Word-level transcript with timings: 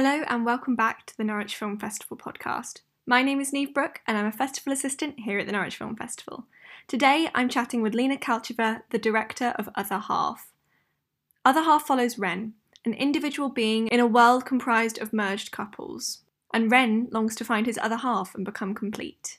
Hello 0.00 0.22
and 0.28 0.46
welcome 0.46 0.76
back 0.76 1.06
to 1.06 1.16
the 1.16 1.24
Norwich 1.24 1.56
Film 1.56 1.76
Festival 1.76 2.16
podcast. 2.16 2.82
My 3.04 3.20
name 3.20 3.40
is 3.40 3.50
Niamh 3.50 3.74
Brook, 3.74 4.00
and 4.06 4.16
I'm 4.16 4.26
a 4.26 4.30
festival 4.30 4.72
assistant 4.72 5.18
here 5.18 5.40
at 5.40 5.46
the 5.46 5.52
Norwich 5.52 5.74
Film 5.74 5.96
Festival. 5.96 6.46
Today 6.86 7.28
I'm 7.34 7.48
chatting 7.48 7.82
with 7.82 7.96
Lina 7.96 8.16
Kalcheva, 8.16 8.82
the 8.90 8.98
director 9.00 9.54
of 9.56 9.68
Other 9.74 9.98
Half. 9.98 10.52
Other 11.44 11.62
Half 11.62 11.84
follows 11.84 12.16
Ren, 12.16 12.52
an 12.84 12.94
individual 12.94 13.48
being 13.48 13.88
in 13.88 13.98
a 13.98 14.06
world 14.06 14.46
comprised 14.46 14.98
of 15.00 15.12
merged 15.12 15.50
couples, 15.50 16.20
and 16.54 16.70
Ren 16.70 17.08
longs 17.10 17.34
to 17.34 17.44
find 17.44 17.66
his 17.66 17.80
other 17.82 17.96
half 17.96 18.36
and 18.36 18.44
become 18.44 18.76
complete. 18.76 19.38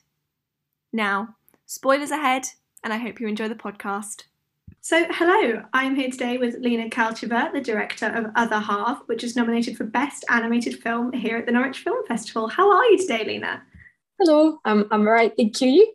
Now, 0.92 1.36
spoilers 1.64 2.10
ahead, 2.10 2.48
and 2.84 2.92
I 2.92 2.98
hope 2.98 3.18
you 3.18 3.28
enjoy 3.28 3.48
the 3.48 3.54
podcast. 3.54 4.24
So, 4.82 5.04
hello, 5.10 5.62
I'm 5.74 5.94
here 5.94 6.10
today 6.10 6.38
with 6.38 6.54
Lina 6.58 6.88
Kalcheva, 6.88 7.52
the 7.52 7.60
director 7.60 8.06
of 8.06 8.32
Other 8.34 8.58
Half, 8.58 9.02
which 9.08 9.22
is 9.22 9.36
nominated 9.36 9.76
for 9.76 9.84
Best 9.84 10.24
Animated 10.30 10.82
Film 10.82 11.12
here 11.12 11.36
at 11.36 11.44
the 11.44 11.52
Norwich 11.52 11.80
Film 11.80 12.02
Festival. 12.06 12.48
How 12.48 12.72
are 12.74 12.86
you 12.86 12.96
today, 12.96 13.22
Lina? 13.26 13.62
Hello, 14.18 14.58
I'm, 14.64 14.88
I'm 14.90 15.06
all 15.06 15.12
right, 15.12 15.34
thank 15.36 15.60
you. 15.60 15.92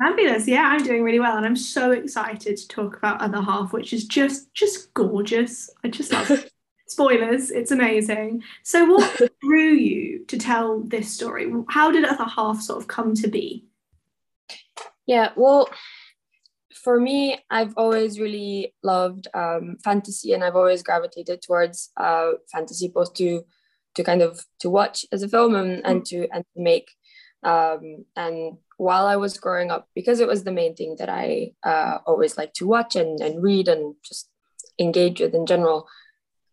Fabulous, 0.00 0.48
yeah, 0.48 0.62
I'm 0.62 0.82
doing 0.82 1.02
really 1.02 1.20
well, 1.20 1.36
and 1.36 1.44
I'm 1.44 1.56
so 1.56 1.90
excited 1.90 2.56
to 2.56 2.68
talk 2.68 2.96
about 2.96 3.20
Other 3.20 3.42
Half, 3.42 3.74
which 3.74 3.92
is 3.92 4.06
just 4.06 4.52
just 4.54 4.94
gorgeous. 4.94 5.68
I 5.84 5.88
just 5.88 6.10
love 6.10 6.30
it. 6.30 6.50
Spoilers, 6.88 7.50
it's 7.50 7.70
amazing. 7.70 8.44
So, 8.62 8.86
what 8.86 9.20
drew 9.42 9.72
you 9.72 10.24
to 10.28 10.38
tell 10.38 10.80
this 10.80 11.12
story? 11.12 11.52
How 11.68 11.90
did 11.90 12.06
Other 12.06 12.24
Half 12.24 12.62
sort 12.62 12.80
of 12.80 12.88
come 12.88 13.12
to 13.12 13.28
be? 13.28 13.66
Yeah, 15.04 15.32
well, 15.36 15.68
for 16.82 16.98
me, 16.98 17.38
I've 17.48 17.74
always 17.76 18.18
really 18.18 18.74
loved 18.82 19.28
um, 19.34 19.76
fantasy, 19.84 20.32
and 20.32 20.42
I've 20.42 20.56
always 20.56 20.82
gravitated 20.82 21.40
towards 21.40 21.90
uh, 21.96 22.32
fantasy, 22.50 22.88
both 22.88 23.14
to 23.14 23.44
to 23.94 24.02
kind 24.02 24.22
of 24.22 24.44
to 24.60 24.70
watch 24.70 25.04
as 25.12 25.22
a 25.22 25.28
film 25.28 25.54
and, 25.54 25.84
and 25.86 26.04
to 26.06 26.28
and 26.32 26.44
to 26.54 26.62
make. 26.62 26.90
Um, 27.44 28.04
and 28.16 28.58
while 28.76 29.06
I 29.06 29.16
was 29.16 29.36
growing 29.36 29.70
up, 29.70 29.88
because 29.94 30.20
it 30.20 30.28
was 30.28 30.44
the 30.44 30.52
main 30.52 30.74
thing 30.74 30.96
that 30.98 31.08
I 31.08 31.52
uh, 31.64 31.98
always 32.06 32.36
liked 32.36 32.56
to 32.56 32.66
watch 32.66 32.96
and, 32.96 33.20
and 33.20 33.42
read 33.42 33.68
and 33.68 33.94
just 34.04 34.28
engage 34.78 35.20
with 35.20 35.34
in 35.34 35.46
general, 35.46 35.88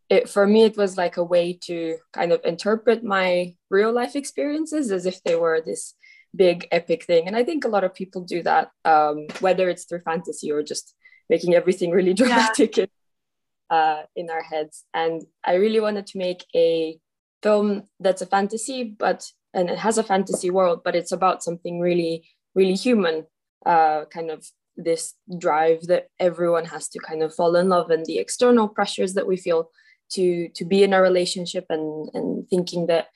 it 0.10 0.30
for 0.30 0.46
me 0.46 0.64
it 0.64 0.78
was 0.78 0.98
like 0.98 1.18
a 1.18 1.24
way 1.24 1.54
to 1.64 1.98
kind 2.14 2.32
of 2.32 2.42
interpret 2.44 3.04
my 3.04 3.56
real 3.70 3.92
life 3.92 4.16
experiences 4.16 4.92
as 4.92 5.06
if 5.06 5.24
they 5.24 5.36
were 5.36 5.62
this 5.62 5.96
big 6.36 6.68
epic 6.72 7.04
thing 7.06 7.28
and 7.28 7.36
i 7.36 7.44
think 7.44 7.66
a 7.66 7.70
lot 7.70 7.84
of 7.84 7.94
people 7.94 8.22
do 8.22 8.44
that 8.44 8.72
um, 8.86 9.28
whether 9.40 9.70
it's 9.70 9.86
through 9.86 10.02
fantasy 10.02 10.52
or 10.52 10.62
just 10.62 10.96
making 11.30 11.56
everything 11.56 11.92
really 11.92 12.14
dramatic 12.22 12.78
yeah. 12.78 12.84
in, 12.84 13.78
uh, 13.78 14.02
in 14.16 14.30
our 14.30 14.44
heads 14.44 14.86
and 14.94 15.24
i 15.44 15.56
really 15.56 15.80
wanted 15.80 16.06
to 16.06 16.18
make 16.18 16.46
a 16.56 17.00
film 17.42 17.84
that's 18.00 18.22
a 18.22 18.26
fantasy 18.26 18.84
but 18.84 19.32
and 19.54 19.70
it 19.70 19.78
has 19.78 19.98
a 19.98 20.04
fantasy 20.04 20.50
world 20.50 20.82
but 20.84 20.96
it's 20.96 21.12
about 21.12 21.44
something 21.44 21.80
really 21.80 22.28
really 22.56 22.76
human 22.76 23.26
uh, 23.66 24.06
kind 24.06 24.30
of 24.30 24.46
this 24.78 25.16
drive 25.38 25.82
that 25.88 26.08
everyone 26.20 26.66
has 26.66 26.88
to 26.88 27.00
kind 27.00 27.22
of 27.22 27.34
fall 27.34 27.56
in 27.56 27.70
love 27.70 27.90
and 27.90 28.06
the 28.06 28.18
external 28.18 28.68
pressures 28.68 29.14
that 29.14 29.28
we 29.28 29.36
feel 29.36 29.70
to 30.10 30.50
to 30.50 30.66
be 30.66 30.84
in 30.84 30.94
a 30.94 31.02
relationship 31.02 31.66
and 31.70 32.10
and 32.14 32.50
thinking 32.50 32.88
that 32.88 33.08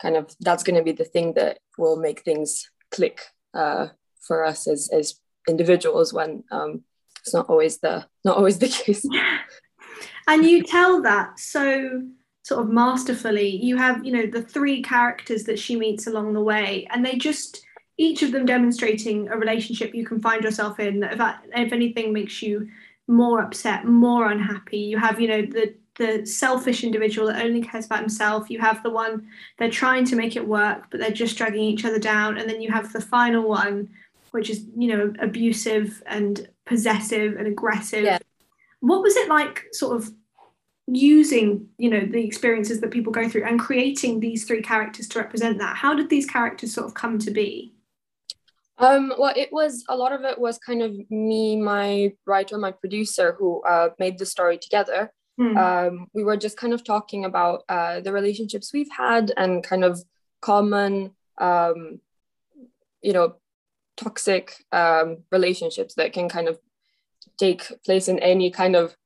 kind 0.00 0.16
of 0.16 0.34
that's 0.40 0.62
going 0.62 0.76
to 0.76 0.82
be 0.82 0.92
the 0.92 1.04
thing 1.04 1.34
that 1.34 1.58
will 1.78 1.96
make 1.96 2.22
things 2.22 2.70
click 2.90 3.20
uh, 3.54 3.88
for 4.20 4.44
us 4.44 4.66
as 4.66 4.90
as 4.92 5.14
individuals 5.48 6.12
when 6.12 6.42
um, 6.50 6.82
it's 7.20 7.34
not 7.34 7.48
always 7.48 7.78
the 7.78 8.06
not 8.24 8.36
always 8.36 8.58
the 8.58 8.68
case. 8.84 9.06
and 10.28 10.44
you 10.44 10.62
tell 10.62 11.02
that 11.02 11.38
so 11.38 12.02
sort 12.42 12.62
of 12.62 12.70
masterfully. 12.70 13.48
You 13.48 13.76
have 13.76 14.04
you 14.04 14.12
know 14.12 14.26
the 14.26 14.42
three 14.42 14.82
characters 14.82 15.44
that 15.44 15.58
she 15.58 15.76
meets 15.76 16.06
along 16.06 16.32
the 16.32 16.40
way, 16.40 16.86
and 16.90 17.04
they 17.04 17.16
just 17.16 17.64
each 17.98 18.22
of 18.22 18.30
them 18.30 18.44
demonstrating 18.46 19.28
a 19.28 19.36
relationship 19.36 19.94
you 19.94 20.04
can 20.04 20.20
find 20.20 20.44
yourself 20.44 20.78
in. 20.78 21.02
If, 21.02 21.18
that, 21.18 21.44
if 21.54 21.72
anything 21.72 22.12
makes 22.12 22.42
you 22.42 22.68
more 23.08 23.40
upset, 23.40 23.86
more 23.86 24.30
unhappy, 24.30 24.78
you 24.78 24.98
have 24.98 25.20
you 25.20 25.28
know 25.28 25.42
the 25.42 25.74
the 25.98 26.26
selfish 26.26 26.84
individual 26.84 27.28
that 27.28 27.42
only 27.42 27.62
cares 27.62 27.86
about 27.86 28.00
himself. 28.00 28.50
You 28.50 28.60
have 28.60 28.82
the 28.82 28.90
one 28.90 29.26
they're 29.58 29.70
trying 29.70 30.04
to 30.06 30.16
make 30.16 30.36
it 30.36 30.46
work, 30.46 30.86
but 30.90 31.00
they're 31.00 31.10
just 31.10 31.38
dragging 31.38 31.62
each 31.62 31.84
other 31.84 31.98
down. 31.98 32.38
And 32.38 32.48
then 32.48 32.60
you 32.60 32.70
have 32.70 32.92
the 32.92 33.00
final 33.00 33.48
one, 33.48 33.88
which 34.30 34.50
is, 34.50 34.64
you 34.76 34.88
know, 34.88 35.12
abusive 35.18 36.02
and 36.06 36.48
possessive 36.66 37.36
and 37.36 37.46
aggressive. 37.46 38.04
Yeah. 38.04 38.18
What 38.80 39.02
was 39.02 39.16
it 39.16 39.28
like, 39.28 39.64
sort 39.72 39.96
of 39.96 40.12
using, 40.86 41.68
you 41.78 41.90
know, 41.90 42.00
the 42.00 42.24
experiences 42.24 42.80
that 42.80 42.90
people 42.90 43.12
go 43.12 43.28
through 43.28 43.44
and 43.44 43.58
creating 43.58 44.20
these 44.20 44.44
three 44.44 44.62
characters 44.62 45.08
to 45.08 45.18
represent 45.18 45.58
that? 45.58 45.76
How 45.76 45.94
did 45.94 46.10
these 46.10 46.26
characters 46.26 46.74
sort 46.74 46.86
of 46.86 46.94
come 46.94 47.18
to 47.20 47.30
be? 47.30 47.72
Um, 48.78 49.14
well, 49.18 49.32
it 49.34 49.48
was 49.50 49.84
a 49.88 49.96
lot 49.96 50.12
of 50.12 50.22
it 50.24 50.38
was 50.38 50.58
kind 50.58 50.82
of 50.82 50.92
me, 51.10 51.56
my 51.56 52.12
writer, 52.26 52.58
my 52.58 52.72
producer, 52.72 53.34
who 53.38 53.62
uh, 53.62 53.88
made 53.98 54.18
the 54.18 54.26
story 54.26 54.58
together. 54.58 55.10
Mm. 55.38 55.56
Um, 55.56 56.06
we 56.14 56.24
were 56.24 56.36
just 56.36 56.56
kind 56.56 56.72
of 56.72 56.82
talking 56.82 57.24
about 57.24 57.64
uh, 57.68 58.00
the 58.00 58.12
relationships 58.12 58.72
we've 58.72 58.90
had 58.90 59.32
and 59.36 59.62
kind 59.62 59.84
of 59.84 60.02
common, 60.40 61.12
um, 61.38 62.00
you 63.02 63.12
know, 63.12 63.36
toxic 63.96 64.64
um, 64.72 65.18
relationships 65.30 65.94
that 65.94 66.12
can 66.12 66.28
kind 66.28 66.48
of 66.48 66.58
take 67.38 67.70
place 67.84 68.08
in 68.08 68.18
any 68.18 68.50
kind 68.50 68.76
of 68.76 68.96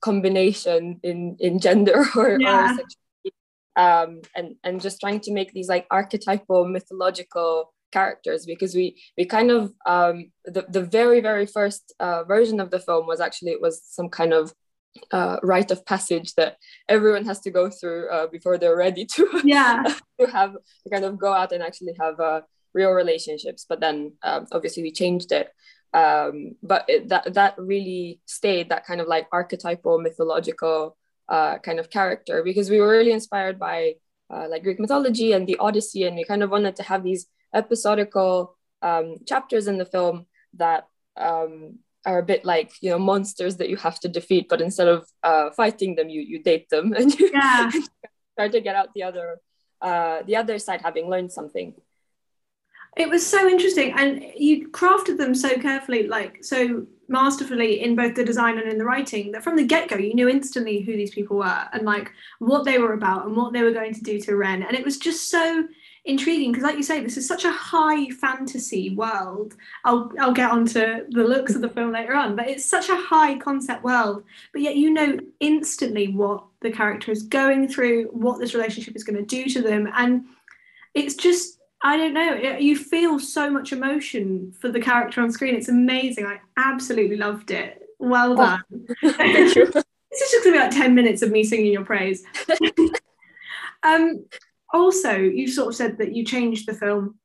combination 0.00 1.00
in 1.02 1.36
in 1.40 1.58
gender 1.58 2.04
or, 2.16 2.38
yeah. 2.38 2.64
or 2.64 2.68
sexuality. 2.68 3.32
Um, 3.76 4.22
and 4.36 4.56
and 4.62 4.80
just 4.80 5.00
trying 5.00 5.20
to 5.20 5.32
make 5.32 5.52
these 5.52 5.68
like 5.68 5.86
archetypal 5.90 6.68
mythological 6.68 7.72
characters 7.90 8.44
because 8.44 8.74
we 8.74 9.00
we 9.16 9.24
kind 9.24 9.50
of 9.50 9.72
um, 9.86 10.30
the 10.44 10.66
the 10.68 10.82
very 10.82 11.20
very 11.20 11.46
first 11.46 11.94
uh, 12.00 12.22
version 12.24 12.60
of 12.60 12.70
the 12.70 12.78
film 12.78 13.06
was 13.06 13.20
actually 13.20 13.52
it 13.52 13.62
was 13.62 13.82
some 13.82 14.08
kind 14.08 14.32
of 14.34 14.52
uh, 15.12 15.38
rite 15.42 15.70
of 15.70 15.84
passage 15.84 16.34
that 16.34 16.56
everyone 16.88 17.24
has 17.24 17.40
to 17.40 17.50
go 17.50 17.70
through 17.70 18.08
uh, 18.10 18.26
before 18.28 18.58
they're 18.58 18.76
ready 18.76 19.04
to 19.04 19.40
yeah. 19.44 19.82
to 20.20 20.26
have 20.26 20.52
to 20.52 20.90
kind 20.90 21.04
of 21.04 21.18
go 21.18 21.32
out 21.32 21.52
and 21.52 21.62
actually 21.62 21.94
have 21.98 22.18
uh, 22.20 22.40
real 22.72 22.90
relationships. 22.90 23.66
But 23.68 23.80
then 23.80 24.12
um, 24.22 24.46
obviously 24.52 24.82
we 24.82 24.92
changed 24.92 25.32
it. 25.32 25.50
Um, 25.92 26.56
but 26.62 26.84
it, 26.88 27.08
that 27.08 27.34
that 27.34 27.54
really 27.56 28.20
stayed 28.26 28.68
that 28.70 28.84
kind 28.84 29.00
of 29.00 29.06
like 29.06 29.28
archetypal 29.32 30.00
mythological 30.00 30.96
uh, 31.28 31.58
kind 31.58 31.78
of 31.78 31.88
character 31.88 32.42
because 32.42 32.68
we 32.68 32.80
were 32.80 32.90
really 32.90 33.12
inspired 33.12 33.58
by 33.58 33.94
uh, 34.32 34.48
like 34.48 34.64
Greek 34.64 34.80
mythology 34.80 35.32
and 35.32 35.46
the 35.46 35.56
Odyssey. 35.58 36.04
And 36.04 36.16
we 36.16 36.24
kind 36.24 36.42
of 36.42 36.50
wanted 36.50 36.76
to 36.76 36.82
have 36.82 37.04
these 37.04 37.26
episodical 37.54 38.56
um, 38.82 39.16
chapters 39.26 39.68
in 39.68 39.78
the 39.78 39.84
film 39.86 40.26
that 40.54 40.88
um, 41.16 41.78
are 42.06 42.18
a 42.18 42.22
bit 42.22 42.44
like 42.44 42.72
you 42.80 42.90
know 42.90 42.98
monsters 42.98 43.56
that 43.56 43.68
you 43.68 43.76
have 43.76 43.98
to 44.00 44.08
defeat 44.08 44.46
but 44.48 44.60
instead 44.60 44.88
of 44.88 45.08
uh, 45.22 45.50
fighting 45.50 45.94
them 45.94 46.08
you 46.08 46.20
you 46.20 46.42
date 46.42 46.68
them 46.68 46.92
and 46.96 47.18
you 47.18 47.30
yeah. 47.32 47.70
try 48.38 48.48
to 48.48 48.60
get 48.60 48.74
out 48.74 48.92
the 48.94 49.02
other 49.02 49.40
uh, 49.80 50.22
the 50.26 50.36
other 50.36 50.58
side 50.58 50.80
having 50.82 51.08
learned 51.08 51.32
something 51.32 51.74
it 52.96 53.08
was 53.08 53.26
so 53.26 53.48
interesting 53.48 53.92
and 53.92 54.24
you 54.36 54.68
crafted 54.68 55.18
them 55.18 55.34
so 55.34 55.58
carefully 55.58 56.06
like 56.06 56.44
so 56.44 56.86
masterfully 57.08 57.82
in 57.82 57.94
both 57.94 58.14
the 58.14 58.24
design 58.24 58.58
and 58.58 58.70
in 58.70 58.78
the 58.78 58.84
writing 58.84 59.32
that 59.32 59.42
from 59.42 59.56
the 59.56 59.66
get-go 59.66 59.96
you 59.96 60.14
knew 60.14 60.28
instantly 60.28 60.80
who 60.80 60.96
these 60.96 61.14
people 61.14 61.36
were 61.36 61.68
and 61.72 61.82
like 61.82 62.10
what 62.38 62.64
they 62.64 62.78
were 62.78 62.94
about 62.94 63.26
and 63.26 63.36
what 63.36 63.52
they 63.52 63.62
were 63.62 63.72
going 63.72 63.92
to 63.92 64.02
do 64.02 64.20
to 64.20 64.36
ren 64.36 64.62
and 64.62 64.74
it 64.74 64.84
was 64.84 64.96
just 64.96 65.28
so 65.28 65.66
intriguing 66.06 66.52
because 66.52 66.64
like 66.64 66.76
you 66.76 66.82
say 66.82 67.00
this 67.00 67.16
is 67.16 67.26
such 67.26 67.44
a 67.44 67.50
high 67.50 68.10
fantasy 68.10 68.94
world. 68.94 69.54
I'll 69.84 70.12
i'll 70.20 70.32
get 70.32 70.50
onto 70.50 71.06
the 71.08 71.24
looks 71.24 71.54
of 71.54 71.62
the 71.62 71.68
film 71.68 71.92
later 71.92 72.14
on 72.14 72.36
but 72.36 72.48
it's 72.48 72.64
such 72.64 72.90
a 72.90 72.96
high 72.96 73.38
concept 73.38 73.82
world. 73.82 74.24
But 74.52 74.62
yet 74.62 74.76
you 74.76 74.90
know 74.92 75.18
instantly 75.40 76.08
what 76.08 76.44
the 76.60 76.70
character 76.70 77.10
is 77.10 77.22
going 77.22 77.68
through 77.68 78.06
what 78.12 78.38
this 78.38 78.54
relationship 78.54 78.94
is 78.96 79.04
going 79.04 79.16
to 79.16 79.24
do 79.24 79.48
to 79.50 79.62
them 79.62 79.88
and 79.94 80.24
it's 80.92 81.14
just 81.14 81.58
i 81.82 81.96
don't 81.96 82.14
know 82.14 82.34
you 82.58 82.76
feel 82.76 83.18
so 83.18 83.50
much 83.50 83.72
emotion 83.72 84.52
for 84.60 84.70
the 84.70 84.80
character 84.80 85.22
on 85.22 85.30
screen. 85.32 85.54
It's 85.54 85.68
amazing. 85.68 86.26
I 86.26 86.40
absolutely 86.56 87.16
loved 87.16 87.50
it. 87.50 87.80
Well 87.98 88.32
oh, 88.32 88.36
done. 88.36 88.62
Oh, 88.70 88.84
this 89.02 89.56
is 89.56 90.30
just 90.30 90.44
to 90.44 90.52
be 90.52 90.58
like 90.58 90.70
10 90.70 90.94
minutes 90.94 91.22
of 91.22 91.30
me 91.30 91.44
singing 91.44 91.72
your 91.72 91.84
praise. 91.84 92.22
Um 93.86 94.24
also, 94.74 95.16
you 95.16 95.48
sort 95.48 95.68
of 95.68 95.74
said 95.76 95.98
that 95.98 96.14
you 96.14 96.24
changed 96.24 96.66
the 96.66 96.74
film, 96.74 97.18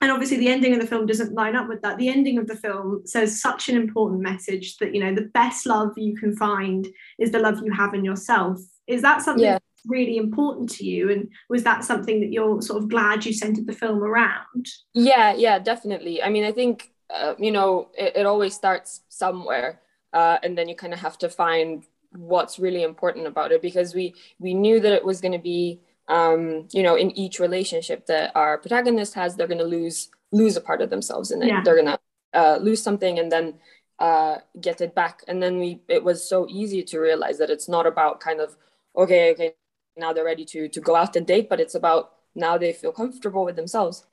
and 0.00 0.10
obviously 0.10 0.38
the 0.38 0.48
ending 0.48 0.72
of 0.72 0.80
the 0.80 0.86
film 0.86 1.06
doesn't 1.06 1.34
line 1.34 1.54
up 1.54 1.68
with 1.68 1.82
that. 1.82 1.98
The 1.98 2.08
ending 2.08 2.38
of 2.38 2.46
the 2.46 2.56
film 2.56 3.02
says 3.04 3.40
such 3.40 3.68
an 3.68 3.76
important 3.76 4.22
message 4.22 4.78
that 4.78 4.94
you 4.94 5.00
know 5.04 5.14
the 5.14 5.30
best 5.34 5.66
love 5.66 5.92
you 5.96 6.16
can 6.16 6.34
find 6.34 6.88
is 7.18 7.30
the 7.30 7.38
love 7.38 7.60
you 7.62 7.72
have 7.72 7.94
in 7.94 8.04
yourself. 8.04 8.58
Is 8.86 9.02
that 9.02 9.22
something 9.22 9.44
yeah. 9.44 9.58
really 9.86 10.16
important 10.16 10.70
to 10.70 10.84
you? 10.84 11.10
And 11.10 11.28
was 11.48 11.62
that 11.64 11.84
something 11.84 12.20
that 12.20 12.32
you're 12.32 12.60
sort 12.62 12.82
of 12.82 12.88
glad 12.88 13.24
you 13.24 13.32
centered 13.32 13.66
the 13.66 13.72
film 13.72 14.02
around? 14.02 14.66
Yeah, 14.94 15.34
yeah, 15.34 15.58
definitely. 15.58 16.22
I 16.22 16.30
mean, 16.30 16.44
I 16.44 16.52
think 16.52 16.90
uh, 17.10 17.34
you 17.38 17.52
know 17.52 17.88
it, 17.96 18.16
it 18.16 18.26
always 18.26 18.54
starts 18.54 19.02
somewhere, 19.10 19.80
uh, 20.14 20.38
and 20.42 20.56
then 20.56 20.68
you 20.68 20.74
kind 20.74 20.94
of 20.94 21.00
have 21.00 21.18
to 21.18 21.28
find 21.28 21.84
what's 22.16 22.58
really 22.58 22.82
important 22.82 23.26
about 23.26 23.52
it 23.52 23.60
because 23.60 23.94
we 23.94 24.14
we 24.38 24.54
knew 24.54 24.80
that 24.80 24.92
it 24.92 25.04
was 25.04 25.20
going 25.20 25.32
to 25.32 25.38
be 25.38 25.80
um, 26.08 26.68
you 26.72 26.82
know, 26.82 26.96
in 26.96 27.10
each 27.12 27.38
relationship 27.40 28.06
that 28.06 28.32
our 28.34 28.58
protagonist 28.58 29.14
has, 29.14 29.36
they're 29.36 29.46
going 29.48 29.58
to 29.58 29.64
lose 29.64 30.10
lose 30.32 30.56
a 30.56 30.60
part 30.60 30.82
of 30.82 30.90
themselves 30.90 31.30
in 31.30 31.42
it. 31.42 31.48
Yeah. 31.48 31.62
They're 31.64 31.80
going 31.80 31.86
to 31.86 32.00
uh, 32.34 32.58
lose 32.60 32.82
something 32.82 33.18
and 33.18 33.30
then 33.30 33.54
uh, 34.00 34.38
get 34.60 34.80
it 34.80 34.94
back. 34.94 35.22
And 35.28 35.42
then 35.42 35.58
we, 35.58 35.80
it 35.88 36.02
was 36.02 36.28
so 36.28 36.46
easy 36.50 36.82
to 36.82 36.98
realize 36.98 37.38
that 37.38 37.50
it's 37.50 37.68
not 37.68 37.86
about 37.86 38.18
kind 38.18 38.40
of, 38.40 38.56
okay, 38.96 39.30
okay, 39.32 39.54
now 39.96 40.12
they're 40.12 40.24
ready 40.24 40.44
to 40.44 40.68
to 40.68 40.80
go 40.80 40.96
out 40.96 41.16
and 41.16 41.26
date, 41.26 41.48
but 41.48 41.60
it's 41.60 41.74
about 41.74 42.12
now 42.34 42.58
they 42.58 42.72
feel 42.72 42.92
comfortable 42.92 43.44
with 43.44 43.56
themselves, 43.56 44.06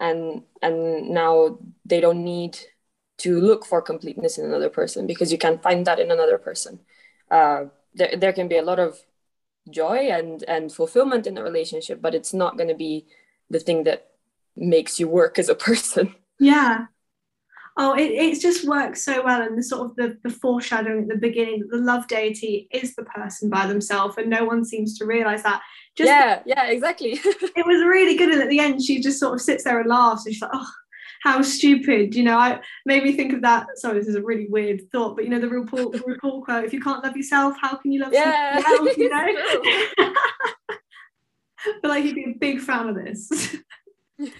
and 0.00 0.42
and 0.62 1.10
now 1.10 1.58
they 1.84 2.00
don't 2.00 2.24
need 2.24 2.58
to 3.18 3.40
look 3.40 3.64
for 3.64 3.82
completeness 3.82 4.38
in 4.38 4.44
another 4.44 4.68
person 4.68 5.06
because 5.06 5.32
you 5.32 5.38
can 5.38 5.58
find 5.58 5.86
that 5.86 5.98
in 5.98 6.10
another 6.10 6.38
person. 6.38 6.80
Uh, 7.30 7.64
there, 7.94 8.16
there 8.16 8.32
can 8.32 8.48
be 8.48 8.56
a 8.56 8.62
lot 8.62 8.78
of 8.78 8.98
joy 9.70 10.08
and 10.10 10.42
and 10.44 10.72
fulfillment 10.72 11.26
in 11.26 11.38
a 11.38 11.42
relationship 11.42 12.00
but 12.00 12.14
it's 12.14 12.34
not 12.34 12.56
going 12.56 12.68
to 12.68 12.74
be 12.74 13.06
the 13.50 13.58
thing 13.58 13.84
that 13.84 14.08
makes 14.56 14.98
you 14.98 15.08
work 15.08 15.38
as 15.38 15.48
a 15.48 15.54
person. 15.54 16.14
Yeah. 16.40 16.86
Oh 17.76 17.94
it, 17.94 18.12
it 18.12 18.40
just 18.40 18.64
works 18.64 19.04
so 19.04 19.24
well 19.24 19.42
and 19.42 19.58
the 19.58 19.62
sort 19.64 19.90
of 19.90 19.96
the, 19.96 20.18
the 20.22 20.30
foreshadowing 20.30 21.02
at 21.02 21.08
the 21.08 21.16
beginning 21.16 21.58
that 21.58 21.70
the 21.72 21.82
love 21.82 22.06
deity 22.06 22.68
is 22.70 22.94
the 22.94 23.02
person 23.02 23.50
by 23.50 23.66
themselves 23.66 24.16
and 24.18 24.30
no 24.30 24.44
one 24.44 24.64
seems 24.64 24.96
to 24.98 25.04
realize 25.04 25.42
that. 25.42 25.62
Just 25.96 26.06
yeah 26.06 26.42
yeah 26.46 26.66
exactly. 26.68 27.18
It 27.24 27.66
was 27.66 27.82
really 27.82 28.16
good 28.16 28.30
and 28.30 28.40
at 28.40 28.48
the 28.48 28.60
end 28.60 28.80
she 28.80 29.00
just 29.00 29.18
sort 29.18 29.34
of 29.34 29.40
sits 29.40 29.64
there 29.64 29.80
and 29.80 29.88
laughs 29.88 30.26
and 30.26 30.32
she's 30.32 30.42
like 30.42 30.52
oh 30.54 30.70
how 31.22 31.42
stupid, 31.42 32.14
you 32.14 32.22
know, 32.22 32.38
I 32.38 32.60
made 32.86 33.02
me 33.02 33.12
think 33.12 33.32
of 33.32 33.42
that. 33.42 33.66
Sorry, 33.76 33.98
this 33.98 34.08
is 34.08 34.14
a 34.14 34.22
really 34.22 34.46
weird 34.48 34.90
thought, 34.90 35.16
but 35.16 35.24
you 35.24 35.30
know, 35.30 35.40
the 35.40 35.46
RuPaul, 35.46 35.94
RuPaul 35.94 36.44
quote, 36.44 36.64
if 36.64 36.72
you 36.72 36.80
can't 36.80 37.02
love 37.02 37.16
yourself, 37.16 37.56
how 37.60 37.76
can 37.76 37.92
you 37.92 38.00
love 38.00 38.12
yeah, 38.12 38.60
someone 38.60 38.88
else, 38.88 38.96
you 38.96 39.08
know? 39.98 40.14
but 41.82 41.88
like 41.88 42.04
you'd 42.04 42.14
be 42.14 42.24
a 42.24 42.38
big 42.38 42.60
fan 42.60 42.88
of 42.88 42.94
this. 42.94 43.56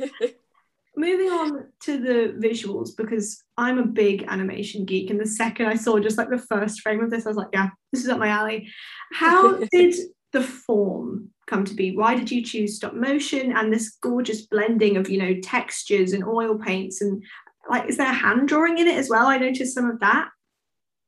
Moving 0.96 1.28
on 1.28 1.68
to 1.84 1.98
the 1.98 2.34
visuals, 2.44 2.90
because 2.96 3.44
I'm 3.56 3.78
a 3.78 3.86
big 3.86 4.24
animation 4.26 4.84
geek. 4.84 5.10
And 5.10 5.20
the 5.20 5.26
second 5.26 5.66
I 5.66 5.76
saw 5.76 6.00
just 6.00 6.18
like 6.18 6.28
the 6.28 6.38
first 6.38 6.80
frame 6.80 7.02
of 7.04 7.10
this, 7.10 7.24
I 7.24 7.28
was 7.28 7.36
like, 7.36 7.50
yeah, 7.52 7.70
this 7.92 8.02
is 8.02 8.08
up 8.08 8.18
my 8.18 8.28
alley. 8.28 8.68
How 9.12 9.58
did 9.70 9.94
the 10.32 10.42
form 10.42 11.30
come 11.48 11.64
to 11.64 11.74
be? 11.74 11.96
Why 11.96 12.14
did 12.14 12.30
you 12.30 12.42
choose 12.42 12.76
stop 12.76 12.94
motion 12.94 13.56
and 13.56 13.72
this 13.72 13.96
gorgeous 14.00 14.42
blending 14.42 14.96
of, 14.96 15.08
you 15.08 15.18
know, 15.18 15.40
textures 15.40 16.12
and 16.12 16.24
oil 16.24 16.56
paints 16.58 17.00
and 17.00 17.22
like 17.68 17.88
is 17.88 17.96
there 17.96 18.12
hand 18.12 18.48
drawing 18.48 18.78
in 18.78 18.86
it 18.86 18.96
as 18.96 19.08
well? 19.08 19.26
I 19.26 19.38
noticed 19.38 19.74
some 19.74 19.90
of 19.90 20.00
that. 20.00 20.30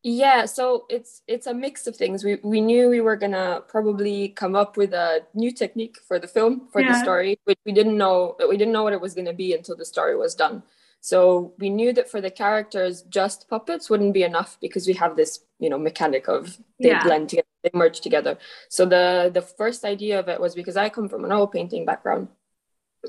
Yeah, 0.03 0.47
so 0.47 0.87
it's 0.89 1.23
it's 1.27 1.47
a 1.47 1.53
mix 1.53 1.87
of 1.87 1.95
things. 1.95 2.25
We 2.25 2.39
we 2.43 2.61
knew 2.61 2.89
we 2.89 3.03
were 3.03 3.17
gonna 3.17 3.63
probably 3.69 4.31
come 4.31 4.55
up 4.55 4.79
with 4.79 4.95
a 4.95 5.21
new 5.35 5.53
technique 5.53 5.99
for 6.09 6.19
the 6.19 6.27
film 6.27 6.69
for 6.73 6.81
yeah. 6.81 6.93
the 6.93 7.01
story, 7.01 7.39
but 7.45 7.59
we 7.67 7.73
didn't 7.73 7.99
know 7.99 8.35
we 8.49 8.57
didn't 8.57 8.73
know 8.73 8.83
what 8.83 8.95
it 8.95 9.01
was 9.01 9.15
gonna 9.15 9.35
be 9.35 9.53
until 9.53 9.77
the 9.77 9.85
story 9.85 10.17
was 10.17 10.35
done. 10.35 10.63
So 11.01 11.55
we 11.59 11.71
knew 11.71 11.93
that 11.95 12.11
for 12.11 12.21
the 12.21 12.31
characters, 12.31 13.03
just 13.03 13.49
puppets 13.49 13.89
wouldn't 13.89 14.13
be 14.13 14.23
enough 14.23 14.59
because 14.61 14.87
we 14.87 14.93
have 14.95 15.17
this, 15.17 15.41
you 15.59 15.71
know, 15.71 15.79
mechanic 15.79 16.29
of 16.29 16.59
they 16.79 16.89
yeah. 16.89 17.03
blend 17.03 17.31
together, 17.31 17.49
they 17.63 17.71
merge 17.73 18.01
together. 18.01 18.39
So 18.69 18.85
the 18.85 19.31
the 19.33 19.43
first 19.43 19.85
idea 19.85 20.19
of 20.19 20.29
it 20.29 20.41
was 20.41 20.55
because 20.55 20.77
I 20.77 20.91
come 20.91 21.09
from 21.09 21.25
an 21.25 21.33
oil 21.33 21.47
painting 21.47 21.87
background. 21.87 22.29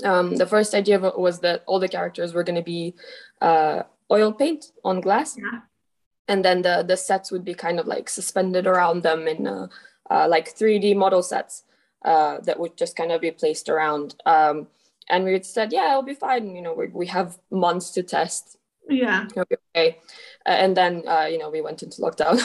Um, 0.05 0.37
the 0.37 0.45
first 0.45 0.73
idea 0.73 0.95
of 0.95 1.03
it 1.03 1.19
was 1.19 1.41
that 1.41 1.63
all 1.67 1.79
the 1.79 1.89
characters 1.89 2.33
were 2.33 2.45
going 2.45 2.55
to 2.55 2.61
be 2.61 2.95
uh, 3.41 3.83
oil 4.09 4.31
paint 4.31 4.71
on 4.85 5.01
glass, 5.01 5.37
yeah. 5.37 5.61
and 6.29 6.45
then 6.45 6.61
the 6.61 6.85
the 6.87 6.95
sets 6.95 7.29
would 7.29 7.43
be 7.43 7.53
kind 7.53 7.77
of 7.77 7.87
like 7.87 8.07
suspended 8.07 8.67
around 8.67 9.03
them 9.03 9.27
in 9.27 9.45
uh, 9.45 9.67
uh, 10.09 10.27
like 10.29 10.55
3D 10.55 10.95
model 10.95 11.21
sets 11.21 11.63
uh, 12.05 12.39
that 12.39 12.57
would 12.57 12.77
just 12.77 12.95
kind 12.95 13.11
of 13.11 13.19
be 13.19 13.31
placed 13.31 13.67
around. 13.67 14.15
Um, 14.25 14.67
and 15.11 15.25
we 15.25 15.41
said, 15.43 15.71
yeah, 15.71 15.91
it'll 15.91 16.01
be 16.01 16.15
fine. 16.15 16.55
You 16.55 16.61
know, 16.61 16.73
we, 16.73 16.87
we 16.87 17.05
have 17.07 17.37
months 17.51 17.91
to 17.91 18.03
test. 18.03 18.57
Yeah. 18.89 19.27
okay. 19.37 19.99
Uh, 20.45 20.49
and 20.49 20.75
then, 20.75 21.03
uh, 21.07 21.25
you 21.25 21.37
know, 21.37 21.49
we 21.49 21.61
went 21.61 21.83
into 21.83 22.01
lockdown. 22.01 22.41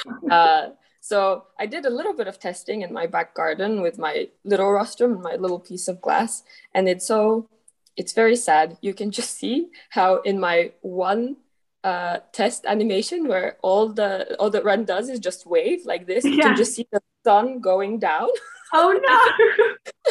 uh, 0.30 0.70
so 1.00 1.44
I 1.58 1.66
did 1.66 1.84
a 1.84 1.90
little 1.90 2.14
bit 2.14 2.28
of 2.28 2.38
testing 2.38 2.82
in 2.82 2.92
my 2.92 3.06
back 3.06 3.34
garden 3.34 3.82
with 3.82 3.98
my 3.98 4.28
little 4.44 4.70
rostrum 4.70 5.12
and 5.12 5.22
my 5.22 5.34
little 5.34 5.58
piece 5.58 5.88
of 5.88 6.00
glass. 6.00 6.42
And 6.72 6.88
it's 6.88 7.06
so, 7.06 7.48
it's 7.96 8.12
very 8.12 8.36
sad. 8.36 8.78
You 8.80 8.94
can 8.94 9.10
just 9.10 9.36
see 9.36 9.68
how 9.90 10.20
in 10.22 10.38
my 10.40 10.72
one 10.80 11.36
uh, 11.84 12.18
test 12.32 12.64
animation 12.66 13.28
where 13.28 13.56
all 13.62 13.88
the 13.88 14.36
all 14.38 14.50
that 14.50 14.64
Ren 14.64 14.84
does 14.84 15.08
is 15.08 15.20
just 15.20 15.46
wave 15.46 15.86
like 15.86 16.06
this, 16.06 16.24
you 16.24 16.38
can 16.38 16.56
just 16.56 16.74
see 16.74 16.86
the 16.90 17.00
sun 17.24 17.60
going 17.60 17.98
down. 17.98 18.28
Oh 18.72 18.92
no! 18.92 19.18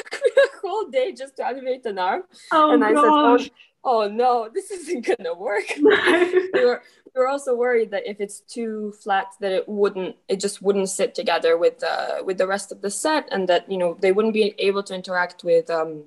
whole 0.68 0.90
day 0.90 1.12
just 1.12 1.38
to 1.38 1.46
animate 1.46 1.86
an 1.86 2.00
arm. 2.00 2.24
Oh 2.52 2.72
and 2.72 2.84
I 2.84 2.94
gosh. 2.94 3.44
said, 3.44 3.52
oh, 3.84 4.04
oh 4.06 4.08
no, 4.10 4.50
this 4.54 4.72
isn't 4.78 5.06
gonna 5.06 5.34
work. 5.34 5.66
we, 5.78 6.66
were, 6.66 6.82
we 7.16 7.20
were 7.22 7.28
also 7.28 7.56
worried 7.56 7.92
that 7.92 8.08
if 8.08 8.20
it's 8.20 8.42
too 8.42 8.94
flat, 9.02 9.28
that 9.40 9.52
it 9.52 9.68
wouldn't, 9.68 10.16
it 10.28 10.40
just 10.40 10.62
wouldn't 10.62 10.90
sit 10.90 11.16
together 11.16 11.58
with 11.58 11.84
uh, 11.84 12.24
with 12.24 12.38
the 12.38 12.48
rest 12.48 12.72
of 12.72 12.82
the 12.82 12.90
set, 12.90 13.28
and 13.32 13.48
that 13.50 13.70
you 13.72 13.78
know 13.78 13.98
they 14.00 14.12
wouldn't 14.12 14.34
be 14.34 14.54
able 14.60 14.84
to 14.84 14.94
interact 14.94 15.44
with 15.44 15.70
um, 15.70 16.04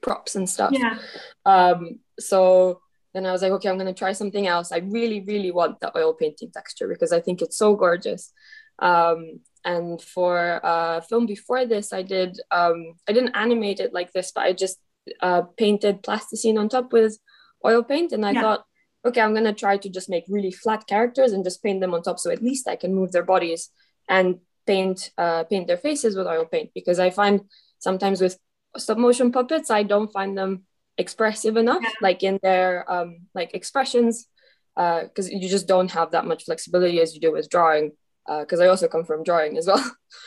props 0.00 0.36
and 0.36 0.48
stuff. 0.48 0.72
Yeah. 0.72 0.98
Um. 1.44 2.00
So 2.18 2.80
then 3.14 3.26
I 3.26 3.32
was 3.32 3.42
like, 3.42 3.52
okay, 3.52 3.68
I'm 3.68 3.78
gonna 3.78 3.94
try 3.94 4.12
something 4.12 4.46
else. 4.46 4.72
I 4.72 4.78
really, 4.78 5.20
really 5.20 5.50
want 5.50 5.80
the 5.80 5.96
oil 5.96 6.14
painting 6.14 6.50
texture 6.50 6.88
because 6.88 7.12
I 7.12 7.20
think 7.20 7.42
it's 7.42 7.56
so 7.56 7.74
gorgeous. 7.74 8.32
Um, 8.78 9.40
and 9.68 10.00
for 10.00 10.60
a 10.64 11.02
film 11.08 11.26
before 11.26 11.66
this 11.66 11.92
i 11.92 12.02
did 12.02 12.40
um, 12.50 12.94
i 13.08 13.12
didn't 13.12 13.36
animate 13.44 13.80
it 13.80 13.92
like 13.92 14.10
this 14.12 14.32
but 14.34 14.44
i 14.44 14.52
just 14.52 14.78
uh, 15.20 15.42
painted 15.56 16.02
plasticine 16.02 16.58
on 16.58 16.68
top 16.68 16.92
with 16.92 17.18
oil 17.64 17.82
paint 17.82 18.12
and 18.12 18.24
i 18.24 18.32
yeah. 18.32 18.40
thought 18.40 18.64
okay 19.04 19.20
i'm 19.20 19.34
going 19.34 19.52
to 19.52 19.60
try 19.64 19.76
to 19.76 19.90
just 19.90 20.08
make 20.08 20.24
really 20.28 20.50
flat 20.50 20.86
characters 20.86 21.32
and 21.32 21.44
just 21.44 21.62
paint 21.62 21.80
them 21.80 21.94
on 21.94 22.02
top 22.02 22.18
so 22.18 22.30
at 22.30 22.42
least 22.42 22.68
i 22.68 22.76
can 22.76 22.94
move 22.94 23.12
their 23.12 23.28
bodies 23.34 23.70
and 24.08 24.38
paint 24.66 25.10
uh, 25.18 25.44
paint 25.44 25.66
their 25.66 25.82
faces 25.86 26.16
with 26.16 26.26
oil 26.26 26.46
paint 26.46 26.70
because 26.74 26.98
i 26.98 27.10
find 27.10 27.40
sometimes 27.78 28.20
with 28.20 28.38
stop 28.76 28.98
motion 28.98 29.30
puppets 29.32 29.70
i 29.70 29.82
don't 29.82 30.12
find 30.12 30.36
them 30.36 30.64
expressive 30.96 31.56
enough 31.56 31.82
yeah. 31.82 31.90
like 32.00 32.22
in 32.22 32.38
their 32.42 32.90
um, 32.90 33.18
like 33.34 33.54
expressions 33.54 34.26
because 34.74 35.26
uh, 35.26 35.32
you 35.32 35.48
just 35.48 35.66
don't 35.66 35.90
have 35.90 36.10
that 36.12 36.26
much 36.26 36.44
flexibility 36.44 37.00
as 37.00 37.14
you 37.14 37.20
do 37.20 37.32
with 37.32 37.48
drawing 37.48 37.92
because 38.40 38.60
uh, 38.60 38.64
I 38.64 38.68
also 38.68 38.88
come 38.88 39.04
from 39.04 39.24
drawing 39.24 39.56
as 39.56 39.66
well. 39.66 39.84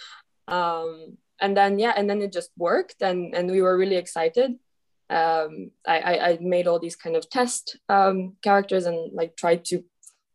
um, 0.47 1.17
and 1.39 1.55
then 1.55 1.79
yeah, 1.79 1.93
and 1.95 2.09
then 2.09 2.21
it 2.21 2.31
just 2.33 2.51
worked, 2.57 3.01
and 3.01 3.35
and 3.35 3.49
we 3.49 3.61
were 3.61 3.77
really 3.77 3.97
excited. 3.97 4.51
Um, 5.09 5.71
I, 5.85 5.99
I, 5.99 6.29
I 6.29 6.37
made 6.39 6.67
all 6.67 6.79
these 6.79 6.95
kind 6.95 7.15
of 7.15 7.29
test 7.29 7.77
um, 7.89 8.37
characters 8.41 8.85
and 8.85 9.11
like 9.13 9.35
tried 9.35 9.65
to 9.65 9.83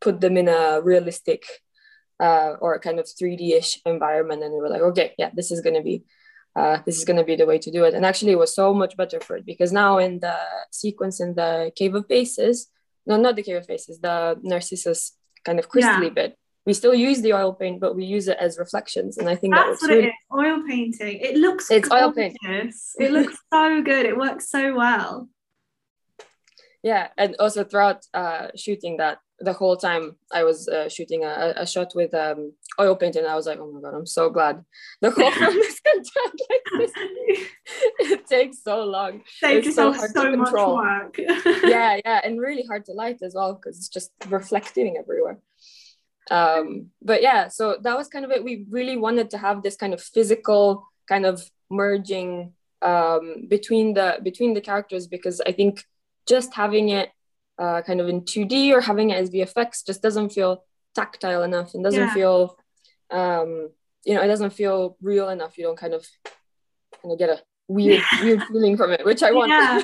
put 0.03 0.21
them 0.21 0.37
in 0.37 0.49
a 0.49 0.83
realistic 0.83 1.47
uh, 2.21 2.57
or 2.61 2.79
kind 2.79 2.99
of 2.99 3.07
3D-ish 3.07 3.81
environment, 3.87 4.43
and 4.43 4.53
we 4.53 4.61
were 4.61 4.69
like, 4.69 4.83
okay, 4.83 5.15
yeah, 5.19 5.31
this 5.35 5.51
is 5.51 5.61
gonna 5.61 5.83
be 5.83 6.05
uh, 6.57 6.79
this 6.87 6.97
is 6.97 7.05
going 7.05 7.19
to 7.19 7.25
be 7.25 7.37
the 7.37 7.45
way 7.45 7.59
to 7.59 7.71
do 7.71 7.85
it. 7.85 7.93
And 7.93 8.05
actually, 8.07 8.33
it 8.33 8.39
was 8.39 8.55
so 8.55 8.73
much 8.73 8.97
better 8.97 9.21
for 9.21 9.37
it 9.37 9.45
because 9.45 9.73
now 9.73 9.99
in 9.99 10.21
the 10.21 10.37
sequence 10.71 11.21
in 11.21 11.35
the 11.35 11.71
Cave 11.77 11.95
of 11.95 12.07
Faces, 12.07 12.69
no, 13.05 13.19
not 13.19 13.37
the 13.37 13.43
Cave 13.43 13.59
of 13.59 13.67
Faces, 13.67 14.01
the 14.01 14.41
Narcissus 14.43 15.13
kind 15.45 15.59
of 15.59 15.69
crystally 15.69 16.05
yeah. 16.05 16.21
bit, 16.21 16.39
we 16.67 16.75
still 16.75 16.95
use 16.95 17.23
the 17.23 17.33
oil 17.33 17.55
paint, 17.55 17.81
but 17.81 17.95
we 17.95 18.05
use 18.05 18.27
it 18.27 18.37
as 18.41 18.59
reflections. 18.59 19.19
And 19.19 19.29
I 19.29 19.37
think 19.37 19.55
that's 19.55 19.81
that 19.81 19.87
what 19.87 19.95
really... 19.95 20.09
it 20.09 20.09
is. 20.09 20.15
Oil 20.37 20.63
painting. 20.67 21.19
It 21.23 21.37
looks 21.37 21.71
it's 21.71 21.89
gorgeous. 21.89 22.07
oil 22.07 22.13
paint. 22.13 22.37
it 22.99 23.13
looks 23.13 23.39
so 23.53 23.83
good. 23.83 24.05
It 24.05 24.19
works 24.19 24.51
so 24.51 24.75
well. 24.75 25.29
Yeah, 26.83 27.09
and 27.17 27.37
also 27.39 27.65
throughout 27.65 28.05
uh, 28.15 28.49
shooting 28.57 28.99
that, 28.99 29.19
the 29.39 29.53
whole 29.53 29.77
time 29.77 30.17
I 30.33 30.45
was 30.45 30.67
uh, 30.69 30.89
shooting 30.89 31.25
a, 31.25 31.53
a, 31.57 31.67
shot 31.67 31.93
with 31.95 32.15
um, 32.15 32.53
oil 32.81 32.97
paint, 32.97 33.17
and 33.17 33.27
I 33.27 33.35
was 33.35 33.47
like, 33.47 33.59
"Oh 33.61 33.71
my 33.71 33.81
god, 33.81 33.95
I'm 33.95 34.07
so 34.07 34.31
glad 34.31 34.65
the 35.03 35.11
whole 35.11 35.31
film 35.33 35.59
is 35.59 35.81
done 35.85 36.03
like 36.51 36.79
this." 36.79 36.93
it 38.13 38.27
takes 38.27 38.63
so 38.63 38.85
long. 38.85 39.23
Saved 39.27 39.67
it's 39.67 39.77
so 39.77 39.93
hard 39.93 40.11
so 40.13 40.31
to 40.31 40.37
control. 40.37 40.77
Much 40.77 41.19
work. 41.19 41.19
yeah, 41.65 42.01
yeah, 42.05 42.21
and 42.25 42.41
really 42.41 42.65
hard 42.67 42.85
to 42.87 42.93
light 42.93 43.19
as 43.21 43.35
well 43.35 43.55
because 43.55 43.77
it's 43.77 43.89
just 43.89 44.13
reflecting 44.29 44.97
everywhere 44.97 45.39
um, 46.31 46.91
but 47.03 47.23
yeah 47.23 47.49
so 47.49 47.77
that 47.83 47.97
was 47.97 48.09
kind 48.09 48.25
of 48.25 48.31
it 48.31 48.43
we 48.43 48.67
really 48.71 48.97
wanted 48.97 49.31
to 49.31 49.39
have 49.39 49.63
this 49.63 49.77
kind 49.77 49.95
of 49.95 50.03
physical 50.03 50.87
kind 51.09 51.25
of 51.25 51.43
merging 51.71 52.53
um, 52.83 53.47
between 53.49 53.95
the 53.95 54.19
between 54.23 54.55
the 54.55 54.61
characters 54.61 55.07
because 55.07 55.41
i 55.47 55.53
think 55.53 55.85
just 56.29 56.55
having 56.55 56.89
it 56.89 57.11
uh, 57.59 57.81
kind 57.83 58.01
of 58.01 58.09
in 58.09 58.21
2d 58.23 58.73
or 58.73 58.81
having 58.81 59.11
it 59.11 59.17
as 59.17 59.31
vfx 59.31 59.85
just 59.87 60.03
doesn't 60.03 60.31
feel 60.31 60.65
tactile 60.95 61.43
enough 61.43 61.75
and 61.75 61.85
doesn't 61.85 62.01
yeah. 62.01 62.15
feel 62.15 62.59
um, 63.11 63.71
you 64.05 64.15
know 64.15 64.23
it 64.23 64.29
doesn't 64.29 64.53
feel 64.53 64.97
real 65.01 65.29
enough 65.29 65.57
you 65.59 65.65
don't 65.65 65.79
kind 65.79 65.95
of 65.95 66.07
kind 67.03 67.13
of 67.13 67.19
get 67.19 67.31
a 67.31 67.41
weird 67.69 68.03
weird 68.21 68.43
feeling 68.45 68.77
from 68.77 68.93
it 68.93 69.05
which 69.05 69.23
i 69.23 69.33
want 69.33 69.51
yeah. 69.51 69.83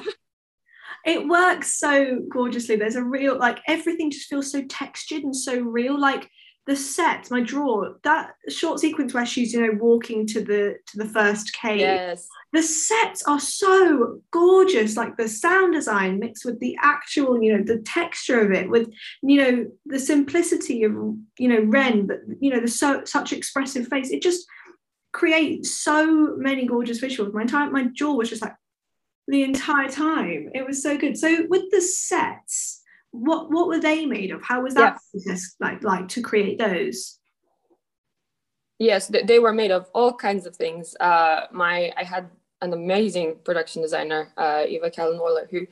It 1.04 1.26
works 1.26 1.78
so 1.78 2.20
gorgeously 2.30 2.76
there's 2.76 2.96
a 2.96 3.02
real 3.02 3.38
like 3.38 3.58
everything 3.66 4.10
just 4.10 4.28
feels 4.28 4.50
so 4.50 4.62
textured 4.68 5.22
and 5.22 5.34
so 5.34 5.60
real 5.60 5.98
like 5.98 6.28
the 6.66 6.76
set, 6.76 7.28
my 7.30 7.40
draw, 7.40 7.92
that 8.04 8.34
short 8.48 8.78
sequence 8.78 9.12
where 9.12 9.26
she's, 9.26 9.52
you 9.52 9.60
know, 9.60 9.76
walking 9.80 10.26
to 10.28 10.40
the 10.40 10.76
to 10.86 10.98
the 10.98 11.08
first 11.08 11.52
cave. 11.54 11.80
Yes. 11.80 12.28
The 12.52 12.62
sets 12.62 13.24
are 13.24 13.40
so 13.40 14.20
gorgeous, 14.30 14.96
like 14.96 15.16
the 15.16 15.28
sound 15.28 15.72
design 15.72 16.20
mixed 16.20 16.44
with 16.44 16.60
the 16.60 16.76
actual, 16.80 17.42
you 17.42 17.56
know, 17.56 17.64
the 17.64 17.80
texture 17.80 18.40
of 18.40 18.52
it, 18.52 18.70
with 18.70 18.92
you 19.22 19.38
know, 19.38 19.66
the 19.86 19.98
simplicity 19.98 20.84
of 20.84 20.92
you 21.38 21.48
know, 21.48 21.62
Ren, 21.62 22.06
but 22.06 22.18
you 22.38 22.50
know, 22.50 22.60
the 22.60 22.68
so 22.68 23.04
such 23.04 23.32
expressive 23.32 23.88
face. 23.88 24.10
It 24.10 24.22
just 24.22 24.46
creates 25.12 25.72
so 25.72 26.36
many 26.36 26.64
gorgeous 26.66 27.00
visuals. 27.00 27.34
My 27.34 27.42
entire 27.42 27.70
my 27.70 27.88
jaw 27.92 28.14
was 28.14 28.28
just 28.28 28.42
like 28.42 28.54
the 29.32 29.42
entire 29.42 29.88
time. 29.88 30.50
It 30.54 30.64
was 30.64 30.82
so 30.82 30.96
good. 30.96 31.16
So 31.16 31.46
with 31.48 31.70
the 31.70 31.80
sets, 31.80 32.82
what 33.10 33.50
what 33.50 33.66
were 33.66 33.80
they 33.80 34.04
made 34.04 34.30
of? 34.30 34.42
How 34.42 34.62
was 34.62 34.74
that 34.74 34.94
yeah. 34.94 34.98
process 35.10 35.56
like 35.58 35.82
like 35.82 36.06
to 36.08 36.22
create 36.22 36.58
those? 36.58 37.18
Yes, 38.78 39.10
they 39.24 39.38
were 39.38 39.54
made 39.54 39.70
of 39.70 39.88
all 39.94 40.12
kinds 40.12 40.44
of 40.46 40.54
things. 40.54 40.94
Uh, 41.00 41.46
my 41.50 41.92
I 41.96 42.04
had 42.04 42.28
an 42.60 42.72
amazing 42.74 43.38
production 43.42 43.80
designer, 43.80 44.32
uh, 44.36 44.64
Eva 44.68 44.90
Kallenwaller, 44.90 45.48
who 45.50 45.66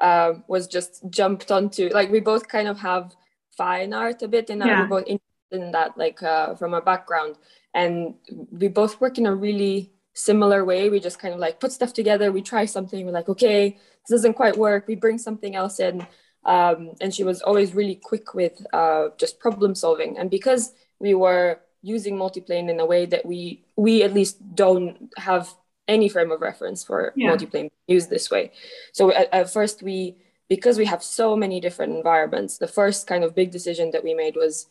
uh, 0.00 0.34
was 0.46 0.66
just 0.66 1.02
jumped 1.08 1.50
onto 1.50 1.88
like 1.88 2.10
we 2.10 2.20
both 2.20 2.46
kind 2.46 2.68
of 2.68 2.78
have 2.78 3.16
fine 3.56 3.94
art 3.94 4.22
a 4.22 4.28
bit, 4.28 4.50
and 4.50 4.60
yeah. 4.60 4.82
we're 4.82 5.00
both 5.00 5.06
interested 5.06 5.62
in 5.62 5.72
that, 5.72 5.96
like 5.96 6.22
uh, 6.22 6.54
from 6.56 6.74
our 6.74 6.82
background, 6.82 7.36
and 7.72 8.14
we 8.50 8.68
both 8.68 9.00
work 9.00 9.16
in 9.16 9.26
a 9.26 9.34
really 9.34 9.92
similar 10.18 10.64
way. 10.64 10.90
We 10.90 11.00
just 11.00 11.18
kind 11.18 11.34
of 11.34 11.40
like 11.40 11.60
put 11.60 11.72
stuff 11.72 11.92
together. 11.92 12.32
We 12.32 12.42
try 12.42 12.64
something. 12.64 13.04
We're 13.04 13.12
like, 13.12 13.28
okay, 13.28 13.70
this 13.70 14.10
doesn't 14.10 14.34
quite 14.34 14.56
work. 14.56 14.86
We 14.88 14.94
bring 14.94 15.18
something 15.18 15.54
else 15.54 15.80
in 15.80 16.06
um, 16.44 16.92
and 17.00 17.14
she 17.14 17.24
was 17.24 17.42
always 17.42 17.74
really 17.74 17.94
quick 17.94 18.34
with 18.34 18.64
uh, 18.72 19.08
just 19.18 19.38
problem 19.38 19.74
solving. 19.74 20.18
And 20.18 20.30
because 20.30 20.72
we 20.98 21.14
were 21.14 21.60
using 21.82 22.16
multiplane 22.16 22.70
in 22.70 22.80
a 22.80 22.86
way 22.86 23.06
that 23.06 23.24
we 23.24 23.64
we 23.76 24.02
at 24.02 24.14
least 24.14 24.36
don't 24.54 25.12
have 25.16 25.54
any 25.86 26.08
frame 26.08 26.32
of 26.32 26.40
reference 26.40 26.82
for 26.82 27.12
yeah. 27.16 27.30
multiplane 27.30 27.70
used 27.86 28.10
this 28.10 28.30
way. 28.30 28.52
So 28.92 29.12
at, 29.12 29.32
at 29.32 29.52
first 29.52 29.82
we 29.82 30.16
because 30.48 30.78
we 30.78 30.86
have 30.86 31.02
so 31.02 31.36
many 31.36 31.60
different 31.60 31.94
environments, 31.94 32.56
the 32.56 32.66
first 32.66 33.06
kind 33.06 33.22
of 33.22 33.34
big 33.34 33.50
decision 33.50 33.90
that 33.90 34.02
we 34.02 34.14
made 34.14 34.34
was 34.34 34.66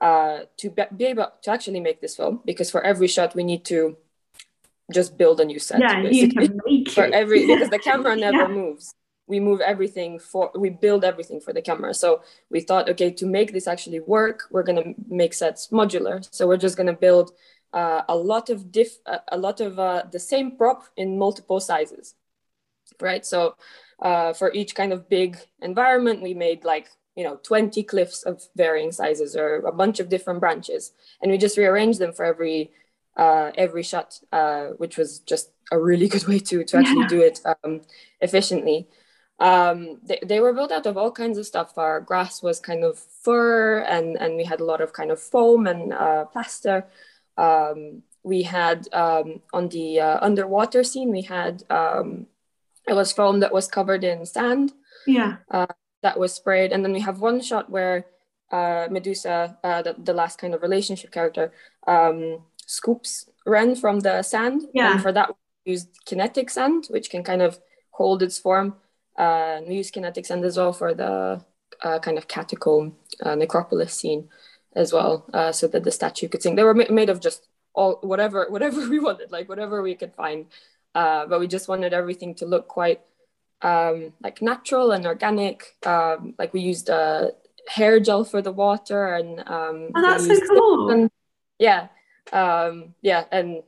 uh, 0.00 0.40
to 0.58 0.70
be 0.96 1.06
able 1.06 1.32
to 1.42 1.50
actually 1.50 1.80
make 1.80 2.00
this 2.00 2.14
film 2.14 2.40
because 2.44 2.70
for 2.70 2.82
every 2.84 3.08
shot 3.08 3.34
we 3.34 3.42
need 3.42 3.64
to 3.64 3.96
just 4.92 5.16
build 5.18 5.40
a 5.40 5.44
new 5.44 5.58
set. 5.58 5.80
Yeah, 5.80 6.02
you 6.02 6.28
can 6.28 6.60
make 6.64 6.90
for 6.90 7.04
every 7.04 7.46
because 7.46 7.70
the 7.70 7.78
camera 7.78 8.16
never 8.26 8.38
yeah. 8.38 8.48
moves. 8.48 8.94
We 9.28 9.40
move 9.40 9.60
everything 9.60 10.20
for 10.20 10.52
we 10.54 10.70
build 10.70 11.04
everything 11.04 11.40
for 11.40 11.52
the 11.52 11.62
camera. 11.62 11.94
So 11.94 12.22
we 12.50 12.60
thought 12.60 12.88
okay 12.90 13.10
to 13.10 13.26
make 13.26 13.52
this 13.52 13.66
actually 13.66 14.00
work 14.00 14.44
we're 14.50 14.62
going 14.62 14.82
to 14.82 14.94
make 15.08 15.34
sets 15.34 15.68
modular. 15.68 16.26
So 16.30 16.46
we're 16.46 16.56
just 16.56 16.76
going 16.76 16.86
to 16.86 16.92
build 16.92 17.32
uh, 17.72 18.02
a 18.08 18.14
lot 18.16 18.50
of 18.50 18.70
diff 18.70 18.98
uh, 19.06 19.18
a 19.28 19.36
lot 19.36 19.60
of 19.60 19.78
uh, 19.78 20.04
the 20.12 20.20
same 20.20 20.56
prop 20.56 20.84
in 20.96 21.18
multiple 21.18 21.58
sizes 21.60 22.14
right? 23.00 23.24
So 23.24 23.56
uh, 24.00 24.32
for 24.32 24.52
each 24.52 24.74
kind 24.74 24.92
of 24.92 25.08
big 25.08 25.38
environment 25.62 26.22
we 26.22 26.34
made 26.34 26.64
like 26.64 26.88
you 27.14 27.24
know 27.24 27.36
20 27.42 27.82
cliffs 27.84 28.22
of 28.24 28.42
varying 28.56 28.92
sizes 28.92 29.36
or 29.36 29.56
a 29.58 29.72
bunch 29.72 30.00
of 30.00 30.08
different 30.08 30.40
branches. 30.40 30.92
And 31.22 31.30
we 31.30 31.38
just 31.38 31.56
rearranged 31.56 31.98
them 31.98 32.12
for 32.12 32.24
every 32.24 32.70
uh, 33.16 33.50
every 33.56 33.82
shot 33.82 34.20
uh, 34.32 34.66
which 34.78 34.96
was 34.96 35.20
just 35.20 35.50
a 35.72 35.78
really 35.78 36.08
good 36.14 36.26
way 36.26 36.38
to 36.38 36.64
to 36.64 36.76
actually 36.76 37.02
yeah. 37.02 37.08
do 37.08 37.20
it 37.20 37.40
um, 37.64 37.80
efficiently 38.20 38.88
um, 39.38 39.98
they, 40.02 40.18
they 40.24 40.40
were 40.40 40.52
built 40.52 40.72
out 40.72 40.86
of 40.86 40.96
all 40.96 41.10
kinds 41.12 41.36
of 41.36 41.46
stuff. 41.46 41.76
Our 41.76 42.00
grass 42.00 42.42
was 42.42 42.58
kind 42.58 42.84
of 42.84 42.98
fur, 42.98 43.80
and 43.80 44.16
and 44.16 44.36
we 44.36 44.44
had 44.44 44.60
a 44.60 44.64
lot 44.64 44.80
of 44.80 44.92
kind 44.92 45.10
of 45.10 45.20
foam 45.20 45.66
and 45.66 45.92
uh, 45.92 46.24
plaster. 46.26 46.86
Um, 47.36 48.02
we 48.22 48.42
had 48.42 48.88
um, 48.94 49.42
on 49.52 49.68
the 49.68 50.00
uh, 50.00 50.18
underwater 50.22 50.82
scene, 50.84 51.10
we 51.10 51.22
had 51.22 51.64
um, 51.68 52.26
it 52.88 52.94
was 52.94 53.12
foam 53.12 53.40
that 53.40 53.52
was 53.52 53.68
covered 53.68 54.04
in 54.04 54.24
sand. 54.24 54.72
Yeah, 55.06 55.36
uh, 55.50 55.66
that 56.02 56.18
was 56.18 56.32
sprayed, 56.32 56.72
and 56.72 56.82
then 56.82 56.92
we 56.92 57.00
have 57.00 57.20
one 57.20 57.42
shot 57.42 57.68
where 57.68 58.06
uh, 58.50 58.88
Medusa, 58.90 59.58
uh, 59.62 59.82
the, 59.82 59.96
the 59.98 60.14
last 60.14 60.38
kind 60.38 60.54
of 60.54 60.62
relationship 60.62 61.12
character, 61.12 61.52
um, 61.86 62.38
scoops 62.66 63.28
Ren 63.46 63.74
from 63.74 64.00
the 64.00 64.22
sand. 64.22 64.62
Yeah, 64.74 64.92
and 64.92 65.02
for 65.02 65.12
that 65.12 65.30
we 65.64 65.72
used 65.72 65.88
kinetic 66.04 66.50
sand, 66.50 66.86
which 66.90 67.10
can 67.10 67.24
kind 67.24 67.42
of 67.42 67.58
hold 67.90 68.22
its 68.22 68.38
form 68.38 68.76
uh, 69.16 69.60
we 69.66 69.76
use 69.76 69.90
kinetic 69.90 70.26
sand 70.26 70.44
as 70.44 70.56
well 70.56 70.72
for 70.72 70.94
the 70.94 71.42
uh, 71.82 71.98
kind 72.00 72.18
of 72.18 72.28
catacomb 72.28 72.96
uh, 73.22 73.34
necropolis 73.34 73.94
scene 73.94 74.28
as 74.74 74.92
well, 74.92 75.24
uh, 75.32 75.52
so 75.52 75.66
that 75.66 75.84
the 75.84 75.90
statue 75.90 76.28
could 76.28 76.42
sing. 76.42 76.54
They 76.54 76.62
were 76.62 76.74
ma- 76.74 76.90
made 76.90 77.08
of 77.08 77.20
just 77.20 77.48
all 77.74 77.98
whatever 78.02 78.46
whatever 78.50 78.88
we 78.88 78.98
wanted, 78.98 79.32
like 79.32 79.48
whatever 79.48 79.82
we 79.82 79.94
could 79.94 80.14
find. 80.14 80.46
Uh, 80.94 81.26
but 81.26 81.40
we 81.40 81.46
just 81.46 81.68
wanted 81.68 81.92
everything 81.92 82.34
to 82.34 82.46
look 82.46 82.68
quite 82.68 83.00
um, 83.62 84.12
like 84.22 84.40
natural 84.40 84.92
and 84.92 85.06
organic. 85.06 85.76
Um, 85.84 86.34
like 86.38 86.52
we 86.52 86.60
used 86.60 86.90
uh, 86.90 87.30
hair 87.68 88.00
gel 88.00 88.24
for 88.24 88.42
the 88.42 88.52
water, 88.52 89.14
and 89.14 89.40
um, 89.40 89.90
oh, 89.94 90.02
that's 90.02 90.26
so 90.26 90.46
cool. 90.46 90.90
And, 90.90 91.10
yeah, 91.58 91.88
um, 92.32 92.94
yeah, 93.02 93.24
and 93.30 93.62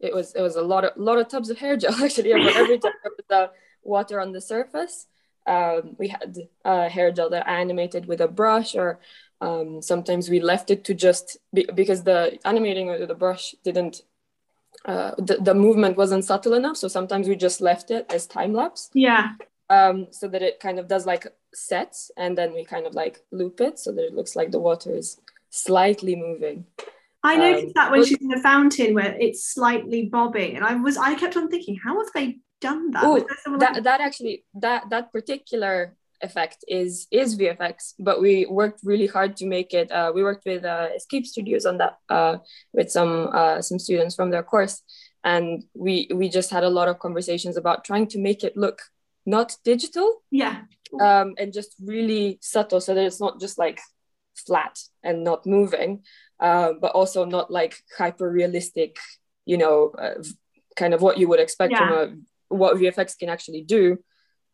it 0.00 0.14
was 0.14 0.34
it 0.34 0.42
was 0.42 0.56
a 0.56 0.62
lot 0.62 0.84
of 0.84 0.92
lot 0.96 1.18
of 1.18 1.28
tubs 1.28 1.50
of 1.50 1.58
hair 1.58 1.76
gel 1.76 1.94
actually. 2.04 2.32
Every 2.32 2.78
time 2.78 2.92
there 3.02 3.12
was 3.16 3.26
the 3.28 3.50
water 3.82 4.20
on 4.20 4.32
the 4.32 4.40
surface. 4.40 5.06
Um, 5.44 5.96
we 5.98 6.08
had 6.08 6.38
a 6.64 6.88
hair 6.88 7.10
gel 7.10 7.30
that 7.30 7.48
animated 7.48 8.06
with 8.06 8.20
a 8.20 8.28
brush 8.28 8.76
or 8.76 9.00
um, 9.40 9.82
sometimes 9.82 10.30
we 10.30 10.38
left 10.38 10.70
it 10.70 10.84
to 10.84 10.94
just 10.94 11.36
be, 11.52 11.66
because 11.74 12.04
the 12.04 12.38
animating 12.44 12.86
with 12.86 13.08
the 13.08 13.14
brush 13.14 13.56
didn't 13.64 14.02
uh, 14.84 15.12
the, 15.18 15.38
the 15.40 15.54
movement 15.54 15.96
wasn't 15.96 16.24
subtle 16.24 16.54
enough 16.54 16.76
so 16.76 16.86
sometimes 16.86 17.28
we 17.28 17.34
just 17.34 17.60
left 17.60 17.90
it 17.90 18.06
as 18.12 18.26
time 18.26 18.52
lapse 18.52 18.88
yeah 18.94 19.32
um, 19.68 20.06
so 20.10 20.28
that 20.28 20.42
it 20.42 20.60
kind 20.60 20.78
of 20.78 20.86
does 20.86 21.06
like 21.06 21.26
sets 21.52 22.12
and 22.16 22.38
then 22.38 22.54
we 22.54 22.64
kind 22.64 22.86
of 22.86 22.94
like 22.94 23.20
loop 23.32 23.60
it 23.60 23.80
so 23.80 23.90
that 23.90 24.06
it 24.06 24.14
looks 24.14 24.36
like 24.36 24.52
the 24.52 24.60
water 24.60 24.94
is 24.94 25.20
slightly 25.50 26.14
moving 26.14 26.64
I 27.24 27.36
noticed 27.36 27.66
um, 27.66 27.72
that 27.76 27.90
when 27.92 28.04
she's 28.04 28.20
in 28.20 28.28
the 28.28 28.40
fountain 28.40 28.94
where 28.94 29.16
it's 29.18 29.44
slightly 29.44 30.06
bobbing, 30.06 30.56
and 30.56 30.64
I 30.64 30.74
was 30.74 30.96
I 30.96 31.14
kept 31.14 31.36
on 31.36 31.48
thinking, 31.48 31.78
how 31.82 31.98
have 31.98 32.12
they 32.14 32.38
done 32.60 32.90
that? 32.92 33.04
Ooh, 33.04 33.26
that, 33.58 33.84
that 33.84 34.00
actually 34.00 34.44
that 34.54 34.90
that 34.90 35.12
particular 35.12 35.96
effect 36.22 36.64
is 36.68 37.06
is 37.10 37.36
VFX, 37.38 37.94
but 37.98 38.20
we 38.20 38.46
worked 38.46 38.80
really 38.84 39.06
hard 39.06 39.36
to 39.36 39.46
make 39.46 39.74
it. 39.74 39.90
Uh, 39.92 40.12
we 40.14 40.22
worked 40.22 40.46
with 40.46 40.64
uh, 40.64 40.88
Escape 40.96 41.26
Studios 41.26 41.66
on 41.66 41.78
that 41.78 41.98
uh, 42.08 42.38
with 42.72 42.90
some 42.90 43.28
uh, 43.32 43.60
some 43.60 43.78
students 43.78 44.14
from 44.14 44.30
their 44.30 44.42
course, 44.42 44.82
and 45.22 45.64
we 45.74 46.08
we 46.14 46.28
just 46.28 46.50
had 46.50 46.64
a 46.64 46.70
lot 46.70 46.88
of 46.88 46.98
conversations 46.98 47.56
about 47.56 47.84
trying 47.84 48.06
to 48.08 48.18
make 48.18 48.42
it 48.44 48.56
look 48.56 48.82
not 49.26 49.56
digital, 49.64 50.22
yeah, 50.30 50.62
um, 51.00 51.34
and 51.38 51.52
just 51.52 51.74
really 51.84 52.38
subtle, 52.40 52.80
so 52.80 52.94
that 52.94 53.04
it's 53.04 53.20
not 53.20 53.40
just 53.40 53.58
like 53.58 53.80
flat 54.34 54.78
and 55.02 55.24
not 55.24 55.46
moving, 55.46 56.02
uh, 56.42 56.72
but 56.78 56.92
also 56.92 57.24
not 57.24 57.50
like 57.50 57.76
hyper 57.96 58.28
realistic, 58.28 58.96
you 59.46 59.56
know, 59.56 59.92
uh, 59.96 60.22
kind 60.76 60.92
of 60.92 61.00
what 61.00 61.16
you 61.16 61.28
would 61.28 61.40
expect 61.40 61.70
yeah. 61.70 61.78
from 61.78 61.92
a 61.92 62.54
what 62.54 62.76
VFX 62.76 63.16
can 63.16 63.28
actually 63.28 63.62
do 63.62 63.96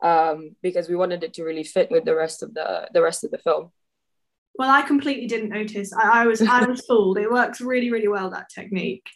um, 0.02 0.54
because 0.62 0.88
we 0.88 0.94
wanted 0.96 1.24
it 1.24 1.34
to 1.34 1.44
really 1.44 1.64
fit 1.64 1.90
with 1.90 2.04
the 2.04 2.14
rest 2.14 2.42
of 2.42 2.52
the 2.52 2.88
the 2.92 3.02
rest 3.02 3.24
of 3.24 3.30
the 3.30 3.38
film. 3.38 3.72
Well, 4.56 4.70
I 4.70 4.82
completely 4.82 5.26
didn't 5.26 5.48
notice. 5.48 5.92
I, 5.92 6.22
I 6.22 6.26
was 6.26 6.42
I 6.42 6.64
was 6.66 6.84
fooled. 6.86 7.18
It 7.18 7.30
works 7.30 7.60
really 7.60 7.90
really 7.90 8.08
well 8.08 8.30
that 8.30 8.50
technique. 8.54 9.08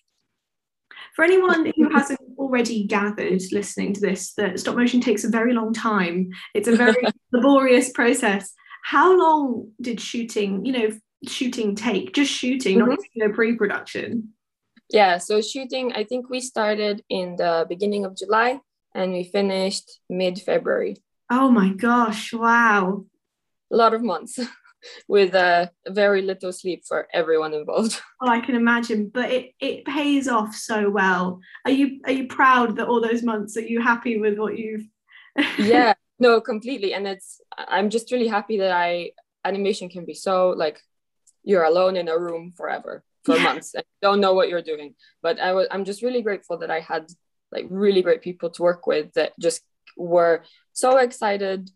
For 1.14 1.25
anyone 1.25 1.71
who 1.76 1.93
hasn't 1.93 2.21
already 2.38 2.85
gathered 2.85 3.43
listening 3.52 3.93
to 3.95 4.00
this, 4.00 4.33
that 4.35 4.59
stop 4.59 4.76
motion 4.76 5.00
takes 5.00 5.25
a 5.25 5.29
very 5.29 5.52
long 5.52 5.75
time. 5.75 6.31
It's 6.55 6.69
a 6.69 6.76
very 6.76 7.02
laborious 7.33 7.91
process. 7.91 8.55
How 8.83 9.17
long 9.17 9.73
did 9.81 10.00
shooting, 10.00 10.64
you 10.64 10.73
know, 10.73 10.91
shooting 11.26 11.75
take? 11.75 12.12
Just 12.12 12.33
shooting, 12.33 12.79
mm-hmm. 12.79 12.91
not 12.91 12.99
you 13.12 13.26
know, 13.26 13.35
pre-production. 13.35 14.31
Yeah, 14.91 15.19
so 15.19 15.41
shooting, 15.41 15.93
I 15.95 16.05
think 16.05 16.29
we 16.29 16.41
started 16.41 17.02
in 17.09 17.37
the 17.37 17.67
beginning 17.69 18.05
of 18.05 18.17
July 18.17 18.61
and 18.95 19.12
we 19.12 19.25
finished 19.25 20.00
mid 20.11 20.38
February. 20.41 20.97
Oh 21.31 21.50
my 21.50 21.71
gosh, 21.71 22.33
wow. 22.33 23.05
A 23.73 23.76
lot 23.76 23.95
of 23.95 24.02
months 24.02 24.38
with 25.09 25.35
uh, 25.35 25.69
very 25.88 26.21
little 26.21 26.52
sleep 26.52 26.83
for 26.87 27.09
everyone 27.12 27.55
involved. 27.55 28.00
Oh, 28.25 28.29
I 28.29 28.38
can 28.38 28.55
imagine, 28.55 29.11
but 29.12 29.33
it, 29.33 29.50
it 29.59 29.85
pays 29.85 30.29
off 30.29 30.55
so 30.55 30.88
well. 30.88 31.41
Are 31.64 31.73
you 31.73 31.99
are 32.05 32.12
you 32.12 32.29
proud 32.29 32.76
that 32.76 32.87
all 32.87 33.00
those 33.00 33.25
months 33.25 33.57
are 33.57 33.67
you 33.67 33.81
happy 33.81 34.17
with 34.17 34.38
what 34.38 34.57
you've 34.57 34.87
Yeah, 35.59 35.95
no, 36.19 36.41
completely. 36.41 36.95
And 36.95 37.07
it's 37.07 37.41
I'm 37.57 37.91
just 37.91 38.12
really 38.12 38.29
happy 38.29 38.59
that 38.59 38.71
I 38.71 39.12
animation 39.45 39.88
can 39.88 40.05
be 40.05 40.14
so 40.14 40.50
like 40.50 40.81
you're 41.42 41.64
alone 41.64 41.96
in 41.96 42.08
a 42.08 42.18
room 42.18 42.52
forever 42.56 43.04
for 43.25 43.37
yeah. 43.37 43.42
months 43.44 43.75
and 43.75 43.84
don't 44.00 44.20
know 44.20 44.34
what 44.34 44.49
you're 44.49 44.62
doing. 44.62 44.94
But 45.22 45.40
I 45.40 45.52
was 45.52 45.66
I'm 45.70 45.84
just 45.84 46.02
really 46.02 46.22
grateful 46.22 46.58
that 46.58 46.70
I 46.70 46.80
had 46.80 47.06
like 47.50 47.66
really 47.70 48.02
great 48.02 48.22
people 48.22 48.50
to 48.50 48.62
work 48.62 48.87
with 48.87 49.12
that 49.14 49.32
just 49.38 49.62
were 49.96 50.42
so 50.72 50.99
excited 50.99 51.70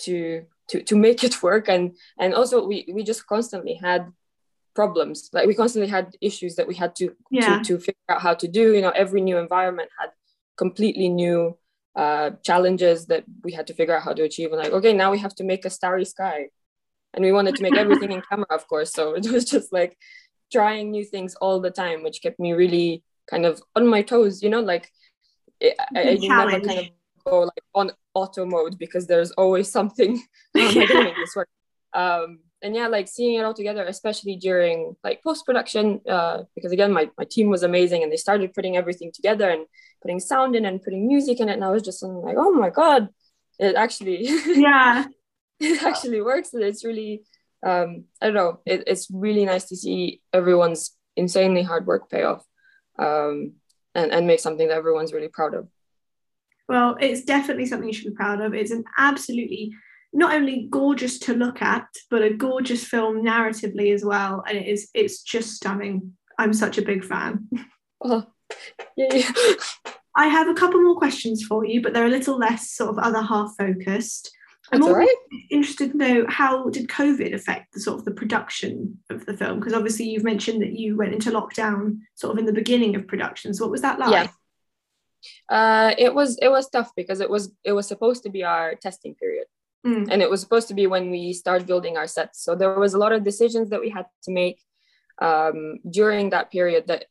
to 0.00 0.44
to 0.68 0.82
to 0.82 0.96
make 0.96 1.24
it 1.24 1.42
work 1.42 1.68
and 1.68 1.96
and 2.18 2.34
also 2.34 2.66
we 2.66 2.86
we 2.92 3.02
just 3.02 3.26
constantly 3.26 3.74
had 3.74 4.12
problems. 4.74 5.30
Like 5.32 5.46
we 5.46 5.54
constantly 5.54 5.90
had 5.90 6.16
issues 6.20 6.56
that 6.56 6.66
we 6.66 6.74
had 6.74 6.94
to, 6.96 7.14
Yeah. 7.30 7.58
to 7.58 7.64
to 7.64 7.78
figure 7.78 8.08
out 8.08 8.22
how 8.22 8.34
to 8.34 8.48
do. 8.48 8.72
You 8.72 8.80
know, 8.80 8.90
every 8.90 9.20
new 9.20 9.38
environment 9.38 9.90
had 9.98 10.10
completely 10.56 11.08
new 11.08 11.58
uh, 11.94 12.30
challenges 12.42 13.06
that 13.06 13.24
we 13.44 13.52
had 13.52 13.66
to 13.66 13.74
figure 13.74 13.94
out 13.96 14.02
how 14.02 14.14
to 14.14 14.22
achieve. 14.22 14.50
And 14.52 14.62
like, 14.62 14.72
okay, 14.72 14.92
now 14.92 15.10
we 15.10 15.18
have 15.18 15.34
to 15.36 15.44
make 15.44 15.64
a 15.64 15.70
starry 15.70 16.04
sky, 16.04 16.48
and 17.14 17.24
we 17.24 17.32
wanted 17.32 17.56
to 17.56 17.62
make 17.62 17.76
everything 17.76 18.12
in 18.12 18.22
camera, 18.22 18.46
of 18.50 18.66
course. 18.68 18.92
So 18.92 19.14
it 19.14 19.30
was 19.30 19.44
just 19.44 19.72
like 19.72 19.96
trying 20.52 20.90
new 20.90 21.04
things 21.04 21.34
all 21.36 21.60
the 21.60 21.70
time, 21.70 22.02
which 22.02 22.22
kept 22.22 22.38
me 22.38 22.52
really 22.52 23.02
kind 23.28 23.46
of 23.46 23.62
on 23.74 23.86
my 23.86 24.02
toes. 24.02 24.42
You 24.42 24.50
know, 24.50 24.60
like 24.60 24.90
it, 25.60 25.76
I, 25.94 26.10
I 26.10 26.14
never 26.14 26.60
kind 26.66 26.78
of 26.80 26.86
go 27.24 27.40
like 27.40 27.64
on 27.74 27.92
auto 28.14 28.44
mode 28.44 28.78
because 28.78 29.06
there's 29.06 29.30
always 29.32 29.70
something. 29.70 30.22
How 30.54 30.60
am 30.60 30.68
I 30.68 30.74
going 30.74 30.88
to 30.88 31.04
make 31.04 31.16
this 31.16 31.36
work? 31.36 31.48
Um, 31.94 32.40
and 32.62 32.74
yeah, 32.76 32.86
like 32.86 33.08
seeing 33.08 33.38
it 33.38 33.44
all 33.44 33.54
together, 33.54 33.84
especially 33.84 34.36
during 34.36 34.94
like 35.02 35.22
post 35.22 35.44
production, 35.44 36.00
uh, 36.08 36.44
because 36.54 36.72
again, 36.72 36.92
my, 36.92 37.10
my 37.18 37.24
team 37.28 37.48
was 37.48 37.64
amazing 37.64 38.02
and 38.02 38.12
they 38.12 38.16
started 38.16 38.54
putting 38.54 38.76
everything 38.76 39.10
together 39.12 39.50
and 39.50 39.66
putting 40.00 40.20
sound 40.20 40.54
in 40.54 40.64
and 40.64 40.82
putting 40.82 41.06
music 41.06 41.40
in 41.40 41.48
it. 41.48 41.54
And 41.54 41.64
I 41.64 41.70
was 41.70 41.82
just 41.82 42.02
like, 42.02 42.36
oh 42.38 42.52
my 42.52 42.70
God, 42.70 43.08
it 43.58 43.74
actually, 43.74 44.26
yeah. 44.46 45.04
It 45.62 45.82
actually 45.82 46.20
works. 46.20 46.52
And 46.54 46.62
it's 46.62 46.84
really, 46.84 47.22
um, 47.64 48.04
I 48.20 48.26
don't 48.26 48.34
know, 48.34 48.60
it, 48.66 48.84
it's 48.86 49.08
really 49.10 49.44
nice 49.44 49.64
to 49.66 49.76
see 49.76 50.20
everyone's 50.32 50.96
insanely 51.16 51.62
hard 51.62 51.86
work 51.86 52.10
pay 52.10 52.22
off 52.22 52.44
um, 52.98 53.52
and, 53.94 54.12
and 54.12 54.26
make 54.26 54.40
something 54.40 54.68
that 54.68 54.76
everyone's 54.76 55.12
really 55.12 55.28
proud 55.28 55.54
of. 55.54 55.68
Well, 56.68 56.96
it's 57.00 57.24
definitely 57.24 57.66
something 57.66 57.88
you 57.88 57.94
should 57.94 58.12
be 58.12 58.16
proud 58.16 58.40
of. 58.40 58.54
It's 58.54 58.70
an 58.70 58.84
absolutely 58.96 59.72
not 60.12 60.34
only 60.34 60.68
gorgeous 60.70 61.18
to 61.20 61.34
look 61.34 61.62
at, 61.62 61.86
but 62.10 62.22
a 62.22 62.34
gorgeous 62.34 62.84
film 62.84 63.24
narratively 63.24 63.94
as 63.94 64.04
well. 64.04 64.44
And 64.46 64.58
it 64.58 64.66
is 64.66 64.90
it's 64.94 65.22
just 65.22 65.52
stunning. 65.52 66.14
I'm 66.38 66.52
such 66.52 66.78
a 66.78 66.82
big 66.82 67.04
fan. 67.04 67.48
Oh, 68.04 68.26
yay. 68.96 69.24
I 70.16 70.26
have 70.26 70.48
a 70.48 70.54
couple 70.54 70.82
more 70.82 70.98
questions 70.98 71.44
for 71.44 71.64
you, 71.64 71.80
but 71.80 71.94
they're 71.94 72.06
a 72.06 72.10
little 72.10 72.36
less 72.36 72.72
sort 72.72 72.90
of 72.90 72.98
other 72.98 73.22
half 73.22 73.54
focused. 73.56 74.30
I'm 74.72 74.82
right. 74.94 75.08
interested 75.50 75.92
to 75.92 75.96
know 75.96 76.26
how 76.28 76.70
did 76.70 76.88
COVID 76.88 77.34
affect 77.34 77.74
the 77.74 77.80
sort 77.80 77.98
of 77.98 78.04
the 78.04 78.10
production 78.12 78.98
of 79.10 79.26
the 79.26 79.36
film? 79.36 79.58
Because 79.58 79.74
obviously 79.74 80.06
you've 80.08 80.24
mentioned 80.24 80.62
that 80.62 80.72
you 80.72 80.96
went 80.96 81.12
into 81.12 81.30
lockdown 81.30 81.98
sort 82.14 82.32
of 82.32 82.38
in 82.38 82.46
the 82.46 82.52
beginning 82.52 82.96
of 82.96 83.06
production. 83.06 83.52
So 83.52 83.64
What 83.64 83.70
was 83.72 83.82
that 83.82 83.98
like? 83.98 84.12
Yeah. 84.12 84.28
Uh, 85.48 85.94
it 85.98 86.14
was 86.14 86.38
it 86.38 86.48
was 86.48 86.68
tough 86.68 86.90
because 86.96 87.20
it 87.20 87.30
was 87.30 87.52
it 87.64 87.72
was 87.72 87.86
supposed 87.86 88.22
to 88.24 88.30
be 88.30 88.42
our 88.44 88.74
testing 88.74 89.14
period, 89.14 89.46
Mm. 89.86 90.08
and 90.10 90.22
it 90.22 90.30
was 90.30 90.40
supposed 90.40 90.68
to 90.68 90.74
be 90.74 90.86
when 90.86 91.10
we 91.10 91.32
start 91.32 91.66
building 91.66 91.96
our 91.96 92.06
sets. 92.06 92.42
So 92.44 92.54
there 92.54 92.78
was 92.78 92.94
a 92.94 92.98
lot 92.98 93.12
of 93.12 93.24
decisions 93.24 93.70
that 93.70 93.80
we 93.80 93.90
had 93.90 94.06
to 94.24 94.30
make 94.32 94.58
um, 95.20 95.78
during 95.88 96.30
that 96.30 96.50
period 96.50 96.86
that 96.86 97.06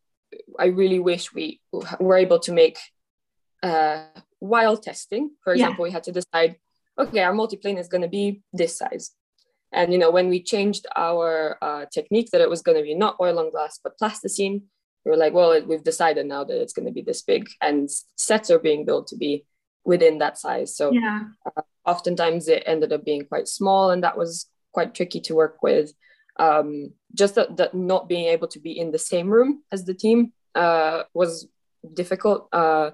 I 0.57 0.65
really 0.67 0.99
wish 0.99 1.33
we 1.33 1.59
were 1.99 2.17
able 2.17 2.39
to 2.39 2.51
make 2.51 2.77
uh, 3.63 4.03
while 4.39 4.77
testing. 4.77 5.31
For 5.43 5.53
Yeah. 5.53 5.65
example, 5.65 5.83
we 5.83 5.91
had 5.91 6.03
to 6.03 6.11
decide, 6.13 6.55
okay, 6.99 7.19
our 7.21 7.33
multiplane 7.33 7.79
is 7.79 7.87
going 7.87 8.01
to 8.01 8.07
be 8.07 8.41
this 8.53 8.77
size. 8.77 9.11
And 9.73 9.93
you 9.93 9.99
know, 9.99 10.11
when 10.11 10.27
we 10.29 10.43
changed 10.43 10.85
our 10.95 11.57
uh, 11.61 11.85
technique, 11.93 12.29
that 12.31 12.41
it 12.41 12.49
was 12.49 12.61
going 12.61 12.77
to 12.77 12.83
be 12.83 12.93
not 12.93 13.15
oil 13.21 13.39
on 13.39 13.51
glass 13.51 13.79
but 13.83 13.97
plasticine, 13.97 14.63
we 15.05 15.11
were 15.11 15.17
like, 15.17 15.33
well, 15.33 15.51
it- 15.51 15.67
we've 15.67 15.83
decided 15.83 16.25
now 16.25 16.43
that 16.43 16.61
it's 16.61 16.73
going 16.73 16.85
to 16.85 16.91
be 16.91 17.01
this 17.01 17.21
big, 17.21 17.49
and 17.61 17.89
sets 18.15 18.51
are 18.51 18.59
being 18.59 18.85
built 18.85 19.07
to 19.07 19.17
be 19.17 19.45
within 19.85 20.19
that 20.19 20.37
size. 20.37 20.75
So 20.75 20.91
Yeah. 20.91 21.23
oftentimes 21.85 22.47
it 22.47 22.63
ended 22.67 22.93
up 22.93 23.03
being 23.03 23.25
quite 23.25 23.47
small 23.47 23.89
and 23.89 24.03
that 24.03 24.15
was 24.17 24.45
quite 24.73 24.93
tricky 24.93 25.19
to 25.21 25.33
work 25.33 25.63
with 25.63 25.91
um, 26.39 26.91
just 27.15 27.33
that, 27.35 27.57
that 27.57 27.73
not 27.73 28.07
being 28.07 28.25
able 28.27 28.47
to 28.49 28.59
be 28.59 28.77
in 28.77 28.91
the 28.91 28.99
same 28.99 29.27
room 29.29 29.63
as 29.71 29.85
the 29.85 29.93
team 29.95 30.33
uh, 30.53 31.03
was 31.15 31.47
difficult 31.95 32.47
uh, 32.53 32.91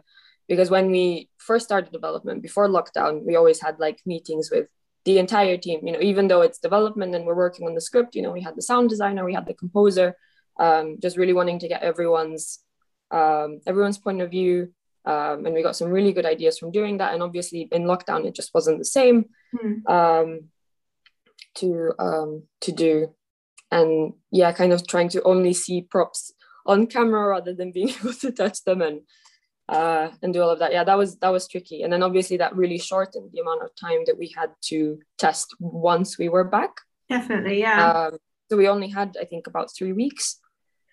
because 0.48 0.70
when 0.70 0.90
we 0.92 1.30
first 1.38 1.66
started 1.66 1.92
development 1.92 2.42
before 2.42 2.68
lockdown 2.68 3.24
we 3.26 3.36
always 3.36 3.62
had 3.62 3.80
like 3.80 4.00
meetings 4.06 4.50
with 4.52 4.68
the 5.06 5.18
entire 5.20 5.58
team 5.58 5.80
you 5.86 5.94
know 5.94 6.02
even 6.02 6.28
though 6.28 6.42
it's 6.42 6.60
development 6.60 7.16
and 7.16 7.26
we're 7.26 7.36
working 7.36 7.66
on 7.68 7.74
the 7.76 7.82
script 7.82 8.16
you 8.16 8.22
know 8.22 8.32
we 8.32 8.42
had 8.42 8.56
the 8.56 8.62
sound 8.62 8.90
designer 8.90 9.24
we 9.26 9.34
had 9.34 9.46
the 9.48 9.54
composer 9.54 10.16
um, 10.60 10.98
just 11.02 11.18
really 11.18 11.34
wanting 11.34 11.60
to 11.60 11.68
get 11.68 11.84
everyone's 11.84 12.60
um, 13.12 13.60
everyone's 13.66 13.98
point 14.00 14.22
of 14.22 14.32
view 14.32 14.74
um, 15.06 15.46
and 15.46 15.54
we 15.56 15.64
got 15.64 15.76
some 15.78 15.90
really 15.90 16.12
good 16.12 16.26
ideas 16.26 16.58
from 16.60 16.72
doing 16.72 16.98
that 16.98 17.14
and 17.14 17.24
obviously 17.24 17.70
in 17.72 17.84
lockdown 17.84 18.26
it 18.26 18.36
just 18.36 18.54
wasn't 18.54 18.78
the 18.78 18.86
same 18.86 19.26
Mm. 19.56 19.90
um, 19.90 20.50
to 21.56 21.94
um, 22.00 22.44
to 22.62 22.72
do 22.74 23.14
and 23.72 24.14
yeah 24.30 24.52
kind 24.52 24.74
of 24.74 24.86
trying 24.86 25.08
to 25.10 25.24
only 25.24 25.54
see 25.54 25.82
props 25.82 26.34
on 26.66 26.86
camera 26.86 27.30
rather 27.30 27.54
than 27.54 27.72
being 27.72 27.90
able 28.02 28.14
to 28.14 28.32
touch 28.32 28.64
them 28.66 28.82
and 28.82 29.02
uh, 29.70 30.10
and 30.22 30.34
do 30.34 30.42
all 30.42 30.50
of 30.50 30.60
that 30.60 30.72
yeah 30.72 30.84
that 30.84 30.98
was 30.98 31.18
that 31.18 31.30
was 31.30 31.48
tricky 31.48 31.84
and 31.84 31.92
then 31.92 32.04
obviously 32.04 32.38
that 32.38 32.56
really 32.56 32.78
shortened 32.78 33.30
the 33.34 33.42
amount 33.42 33.62
of 33.62 33.70
time 33.76 34.00
that 34.06 34.18
we 34.18 34.34
had 34.36 34.50
to 34.62 35.00
test 35.18 35.56
once 35.60 36.18
we 36.18 36.30
were 36.30 36.44
back 36.44 36.72
Definitely. 37.10 37.60
Yeah. 37.60 37.92
um, 37.92 38.18
so 38.50 38.58
we 38.58 38.68
only 38.68 38.90
had 38.90 39.18
i 39.22 39.26
think 39.26 39.48
about 39.48 39.70
three 39.76 39.94
weeks 39.94 40.40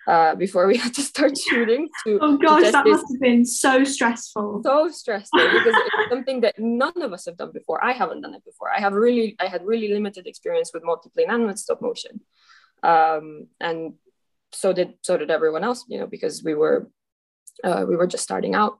uh, 0.07 0.35
before 0.35 0.67
we 0.67 0.77
had 0.85 0.95
to 0.95 1.03
start 1.03 1.37
shooting 1.39 1.89
to, 2.07 2.19
oh 2.21 2.37
gosh, 2.37 2.73
that 2.73 2.85
this 2.85 2.93
must 2.93 3.13
have 3.13 3.21
been 3.21 3.45
so 3.45 3.85
stressful. 3.85 4.61
so 4.65 4.89
stressful 4.89 5.41
because 5.41 5.75
it's 5.75 6.11
something 6.11 6.41
that 6.43 6.55
none 6.59 7.01
of 7.01 7.13
us 7.13 7.25
have 7.27 7.37
done 7.37 7.53
before. 7.53 7.83
I 7.85 7.93
haven't 7.93 8.21
done 8.21 8.35
it 8.35 8.45
before. 8.45 8.71
I 8.71 8.81
have 8.81 8.93
really, 8.93 9.37
I 9.41 9.47
had 9.47 9.65
really 9.65 9.89
limited 9.89 10.27
experience 10.27 10.73
with 10.75 10.83
multiplane 10.83 11.31
and 11.31 11.47
with 11.47 11.59
stop 11.59 11.81
motion, 11.81 12.21
um, 12.83 13.47
and 13.61 13.95
so 14.53 14.73
did 14.73 14.95
so 15.03 15.17
did 15.17 15.31
everyone 15.31 15.65
else. 15.65 15.85
You 15.89 16.01
know, 16.01 16.07
because 16.07 16.45
we 16.45 16.55
were 16.55 16.91
uh, 17.63 17.85
we 17.89 17.97
were 17.97 18.07
just 18.07 18.25
starting 18.25 18.55
out, 18.55 18.79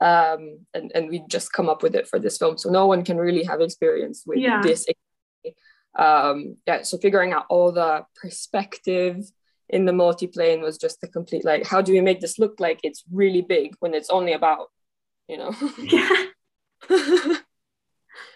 um, 0.00 0.60
and 0.74 0.92
and 0.94 1.08
we 1.08 1.22
just 1.28 1.52
come 1.52 1.68
up 1.68 1.82
with 1.82 1.94
it 1.94 2.06
for 2.06 2.18
this 2.18 2.38
film. 2.38 2.58
So 2.58 2.70
no 2.70 2.86
one 2.86 3.04
can 3.04 3.16
really 3.16 3.44
have 3.44 3.60
experience 3.60 4.22
with 4.26 4.38
Yeah. 4.38 4.60
this. 4.62 4.86
Um, 5.96 6.56
yeah. 6.66 6.82
So 6.82 6.98
figuring 6.98 7.32
out 7.32 7.46
all 7.48 7.72
the 7.72 8.04
perspective 8.20 9.16
in 9.68 9.84
the 9.86 9.92
multiplane 9.92 10.60
was 10.60 10.76
just 10.76 11.00
the 11.00 11.08
complete 11.08 11.44
like 11.44 11.66
how 11.66 11.80
do 11.80 11.92
we 11.92 12.00
make 12.00 12.20
this 12.20 12.38
look 12.38 12.60
like 12.60 12.80
it's 12.82 13.02
really 13.10 13.40
big 13.40 13.74
when 13.80 13.94
it's 13.94 14.10
only 14.10 14.34
about 14.34 14.66
you 15.26 15.38
know 15.38 15.52
Yeah. 15.78 16.26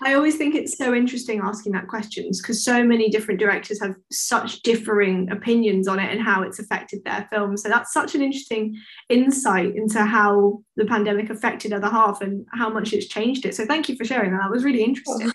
I 0.02 0.14
always 0.14 0.36
think 0.36 0.54
it's 0.54 0.76
so 0.76 0.94
interesting 0.94 1.40
asking 1.42 1.72
that 1.72 1.88
questions 1.88 2.40
because 2.40 2.64
so 2.64 2.84
many 2.84 3.08
different 3.08 3.40
directors 3.40 3.80
have 3.80 3.94
such 4.12 4.62
differing 4.62 5.30
opinions 5.30 5.88
on 5.88 5.98
it 5.98 6.10
and 6.12 6.20
how 6.20 6.42
it's 6.42 6.58
affected 6.58 7.00
their 7.04 7.28
film. 7.32 7.56
So 7.56 7.68
that's 7.68 7.92
such 7.92 8.14
an 8.14 8.22
interesting 8.22 8.76
insight 9.08 9.74
into 9.74 10.00
how 10.04 10.62
the 10.76 10.84
pandemic 10.84 11.30
affected 11.30 11.72
other 11.72 11.88
half 11.88 12.20
and 12.20 12.46
how 12.52 12.68
much 12.70 12.92
it's 12.92 13.06
changed 13.06 13.44
it. 13.44 13.54
So 13.54 13.64
thank 13.66 13.88
you 13.88 13.96
for 13.96 14.04
sharing 14.04 14.32
that. 14.32 14.42
That 14.42 14.50
was 14.50 14.64
really 14.64 14.82
interesting. 14.84 15.32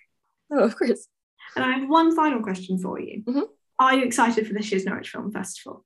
oh, 0.51 0.59
of 0.59 0.77
course 0.77 1.07
And 1.55 1.65
I 1.65 1.77
have 1.77 1.89
one 1.89 2.15
final 2.15 2.41
question 2.41 2.77
for 2.79 2.99
you. 2.99 3.23
Mhm. 3.23 3.47
Are 3.79 3.95
you 3.95 4.05
excited 4.05 4.47
for 4.47 4.53
this 4.53 4.71
year's 4.71 4.85
Norwich 4.85 5.09
Film 5.09 5.31
Festival? 5.31 5.85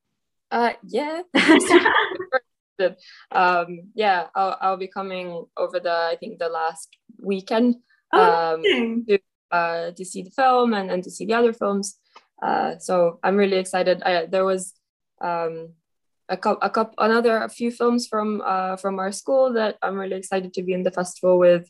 uh 0.50 0.72
yeah 0.84 1.24
um 3.32 3.80
yeah 3.96 4.28
I'll, 4.36 4.58
I'll 4.62 4.78
be 4.78 4.88
coming 4.88 5.46
over 5.58 5.80
the 5.80 5.92
i 5.92 6.16
think 6.20 6.40
the 6.40 6.48
last 6.48 6.96
weekend 7.20 7.76
Oh, 8.14 8.22
um 8.22 8.60
amazing. 8.60 9.20
uh 9.52 9.92
to 9.92 10.06
see 10.06 10.24
the 10.24 10.32
film 10.32 10.74
and, 10.74 10.90
and 10.92 11.04
to 11.04 11.12
see 11.12 11.26
the 11.26 11.34
other 11.34 11.54
films 11.54 11.98
uh 12.42 12.78
so 12.80 13.20
i'm 13.24 13.36
really 13.36 13.58
excited 13.58 14.02
I, 14.04 14.26
there 14.26 14.46
was 14.46 14.74
um 15.22 15.74
a 16.30 16.38
couple 16.38 16.62
a 16.62 16.70
couple 16.70 16.96
another 16.98 17.38
a 17.44 17.50
few 17.50 17.72
films 17.72 18.08
from 18.08 18.42
uh 18.46 18.76
from 18.78 19.00
our 19.00 19.12
school 19.12 19.54
that 19.54 19.78
i'm 19.82 19.96
really 19.96 20.16
excited 20.16 20.54
to 20.54 20.64
be 20.64 20.74
in 20.74 20.84
the 20.84 20.92
festival 20.92 21.40
with 21.40 21.70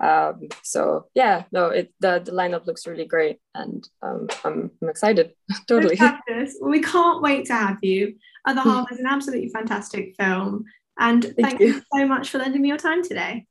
um 0.00 0.48
so 0.62 1.06
yeah 1.14 1.44
no 1.52 1.66
it 1.66 1.92
the, 2.00 2.20
the 2.22 2.32
lineup 2.32 2.66
looks 2.66 2.86
really 2.86 3.06
great 3.06 3.38
and 3.54 3.88
um 4.02 4.28
i'm, 4.44 4.70
I'm 4.82 4.88
excited 4.88 5.32
totally 5.68 5.96
Fabulous. 5.96 6.56
Well, 6.60 6.70
we 6.70 6.82
can't 6.82 7.22
wait 7.22 7.46
to 7.46 7.54
have 7.54 7.78
you. 7.82 8.16
Other 8.44 8.60
Half 8.60 8.92
is 8.92 8.98
an 8.98 9.06
absolutely 9.06 9.48
fantastic 9.48 10.14
film. 10.18 10.64
And 10.98 11.34
thank, 11.40 11.60
you. 11.60 11.66
you. 11.66 11.82
so 11.94 12.06
much 12.06 12.30
for 12.30 12.38
lending 12.38 12.62
me 12.62 12.68
your 12.68 12.78
time 12.78 13.02
today. 13.02 13.46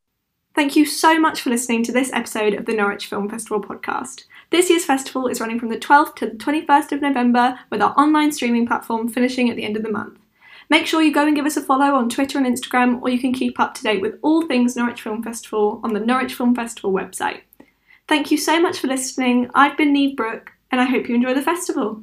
Thank 0.58 0.76
you 0.76 0.88
so 0.88 1.20
much 1.20 1.42
for 1.42 1.52
listening 1.52 1.84
to 1.84 1.92
this 1.92 2.12
episode 2.14 2.56
of 2.56 2.66
the 2.66 2.74
Norwich 2.74 3.06
Film 3.06 3.30
Festival 3.30 3.62
podcast. 3.62 4.24
This 4.50 4.72
year's 4.72 4.86
festival 4.86 5.28
is 5.28 5.40
running 5.40 5.60
from 5.60 5.70
the 5.70 5.78
12th 5.78 6.16
to 6.16 6.26
the 6.26 6.36
21st 6.36 6.94
of 6.94 7.02
November, 7.04 7.60
with 7.70 7.80
our 7.80 7.94
online 7.96 8.32
streaming 8.32 8.66
platform 8.66 9.08
finishing 9.08 9.52
at 9.52 9.56
the 9.56 9.64
end 9.64 9.78
of 9.78 9.84
the 9.84 9.92
month. 9.92 10.18
Make 10.68 10.88
sure 10.88 11.04
you 11.04 11.14
go 11.14 11.28
and 11.28 11.36
give 11.36 11.46
us 11.46 11.58
a 11.58 11.62
follow 11.62 11.94
on 11.94 12.10
Twitter 12.10 12.40
and 12.40 12.48
Instagram, 12.48 13.00
or 13.04 13.10
you 13.10 13.20
can 13.20 13.34
keep 13.34 13.60
up 13.60 13.76
to 13.76 13.84
date 13.84 14.02
with 14.02 14.18
all 14.24 14.48
things 14.48 14.76
Norwich 14.76 15.04
Film 15.04 15.22
Festival 15.22 15.80
on 15.84 15.94
the 15.94 16.00
Norwich 16.00 16.34
Film 16.34 16.56
Festival 16.56 16.92
website. 16.92 17.42
Thank 18.08 18.32
you 18.32 18.38
so 18.40 18.60
much 18.60 18.80
for 18.80 18.88
listening. 18.88 19.52
I've 19.54 19.78
been 19.78 19.94
Niamh 19.94 20.16
Brooke, 20.16 20.54
and 20.72 20.82
I 20.82 20.86
hope 20.86 21.08
you 21.08 21.14
enjoy 21.14 21.36
the 21.36 21.44
festival. 21.44 22.02